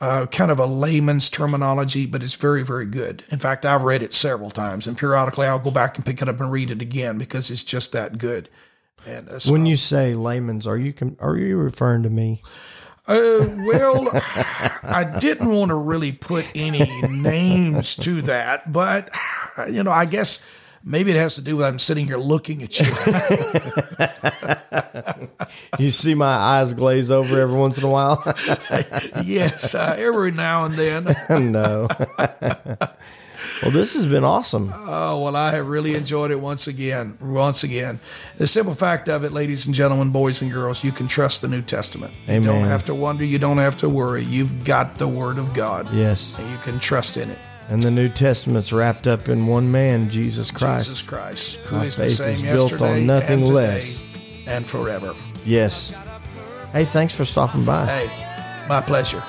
uh, 0.00 0.26
kind 0.26 0.50
of 0.50 0.58
a 0.58 0.66
layman's 0.66 1.28
terminology, 1.28 2.06
but 2.06 2.22
it's 2.22 2.34
very, 2.34 2.62
very 2.62 2.86
good. 2.86 3.24
In 3.30 3.38
fact, 3.38 3.64
I've 3.66 3.82
read 3.82 4.02
it 4.02 4.12
several 4.12 4.50
times, 4.50 4.86
and 4.86 4.96
periodically 4.96 5.46
I'll 5.46 5.58
go 5.58 5.70
back 5.72 5.96
and 5.96 6.06
pick 6.06 6.22
it 6.22 6.28
up 6.28 6.40
and 6.40 6.52
read 6.52 6.70
it 6.70 6.80
again 6.82 7.18
because 7.18 7.50
it's 7.50 7.64
just 7.64 7.92
that 7.92 8.18
good. 8.18 8.48
And 9.06 9.28
uh, 9.28 9.38
so- 9.38 9.52
When 9.52 9.66
you 9.66 9.76
say 9.76 10.14
layman's, 10.14 10.66
are 10.66 10.76
you 10.78 10.94
are 11.20 11.36
you 11.36 11.56
referring 11.56 12.02
to 12.04 12.10
me? 12.10 12.42
uh, 13.08 13.46
well, 13.66 14.08
I 14.84 15.16
didn't 15.18 15.48
want 15.50 15.70
to 15.70 15.74
really 15.76 16.12
put 16.12 16.46
any 16.54 17.00
names 17.08 17.96
to 17.96 18.20
that, 18.22 18.70
but 18.72 19.08
you 19.70 19.82
know, 19.82 19.90
I 19.90 20.04
guess 20.04 20.42
maybe 20.88 21.12
it 21.12 21.16
has 21.16 21.36
to 21.36 21.40
do 21.40 21.56
with 21.56 21.66
I'm 21.66 21.78
sitting 21.78 22.06
here 22.06 22.18
looking 22.18 22.62
at 22.62 22.80
you. 22.80 22.86
You 25.78 25.90
see 25.90 26.14
my 26.14 26.26
eyes 26.26 26.74
glaze 26.74 27.10
over 27.10 27.40
every 27.40 27.56
once 27.56 27.78
in 27.78 27.84
a 27.84 27.88
while. 27.88 28.22
yes, 29.24 29.74
uh, 29.74 29.94
every 29.96 30.32
now 30.32 30.64
and 30.64 30.74
then. 30.74 31.04
no. 31.52 31.86
well, 32.18 33.70
this 33.70 33.94
has 33.94 34.06
been 34.06 34.24
awesome. 34.24 34.72
Oh, 34.74 35.22
well, 35.22 35.36
I 35.36 35.52
have 35.52 35.68
really 35.68 35.94
enjoyed 35.94 36.30
it 36.30 36.40
once 36.40 36.66
again. 36.66 37.16
Once 37.20 37.62
again. 37.62 38.00
The 38.38 38.46
simple 38.46 38.74
fact 38.74 39.08
of 39.08 39.24
it, 39.24 39.32
ladies 39.32 39.66
and 39.66 39.74
gentlemen, 39.74 40.10
boys 40.10 40.42
and 40.42 40.50
girls, 40.50 40.82
you 40.82 40.90
can 40.90 41.06
trust 41.06 41.42
the 41.42 41.48
New 41.48 41.62
Testament. 41.62 42.12
Amen. 42.24 42.42
You 42.42 42.48
don't 42.48 42.64
have 42.64 42.84
to 42.86 42.94
wonder. 42.94 43.24
You 43.24 43.38
don't 43.38 43.58
have 43.58 43.76
to 43.78 43.88
worry. 43.88 44.24
You've 44.24 44.64
got 44.64 44.96
the 44.96 45.08
Word 45.08 45.38
of 45.38 45.54
God. 45.54 45.92
Yes. 45.94 46.36
And 46.38 46.50
you 46.50 46.58
can 46.58 46.80
trust 46.80 47.16
in 47.16 47.30
it. 47.30 47.38
And 47.70 47.82
the 47.82 47.90
New 47.90 48.08
Testament's 48.08 48.72
wrapped 48.72 49.06
up 49.06 49.28
in 49.28 49.46
one 49.46 49.70
man, 49.70 50.08
Jesus 50.08 50.50
Christ. 50.50 50.86
Jesus 50.86 51.02
Christ, 51.02 51.56
who 51.56 51.76
My 51.76 51.84
is 51.84 51.96
the 51.96 52.04
faith 52.04 52.16
same 52.16 52.32
is 52.32 52.42
built 52.42 52.80
on 52.80 53.06
nothing 53.06 53.42
and 53.44 53.54
less. 53.54 54.02
and 54.46 54.68
forever. 54.68 55.14
Yes. 55.44 55.92
Hey, 56.72 56.84
thanks 56.86 57.14
for 57.14 57.24
stopping 57.26 57.64
by. 57.64 57.84
Hey, 57.86 58.66
my 58.68 58.80
pleasure. 58.80 59.22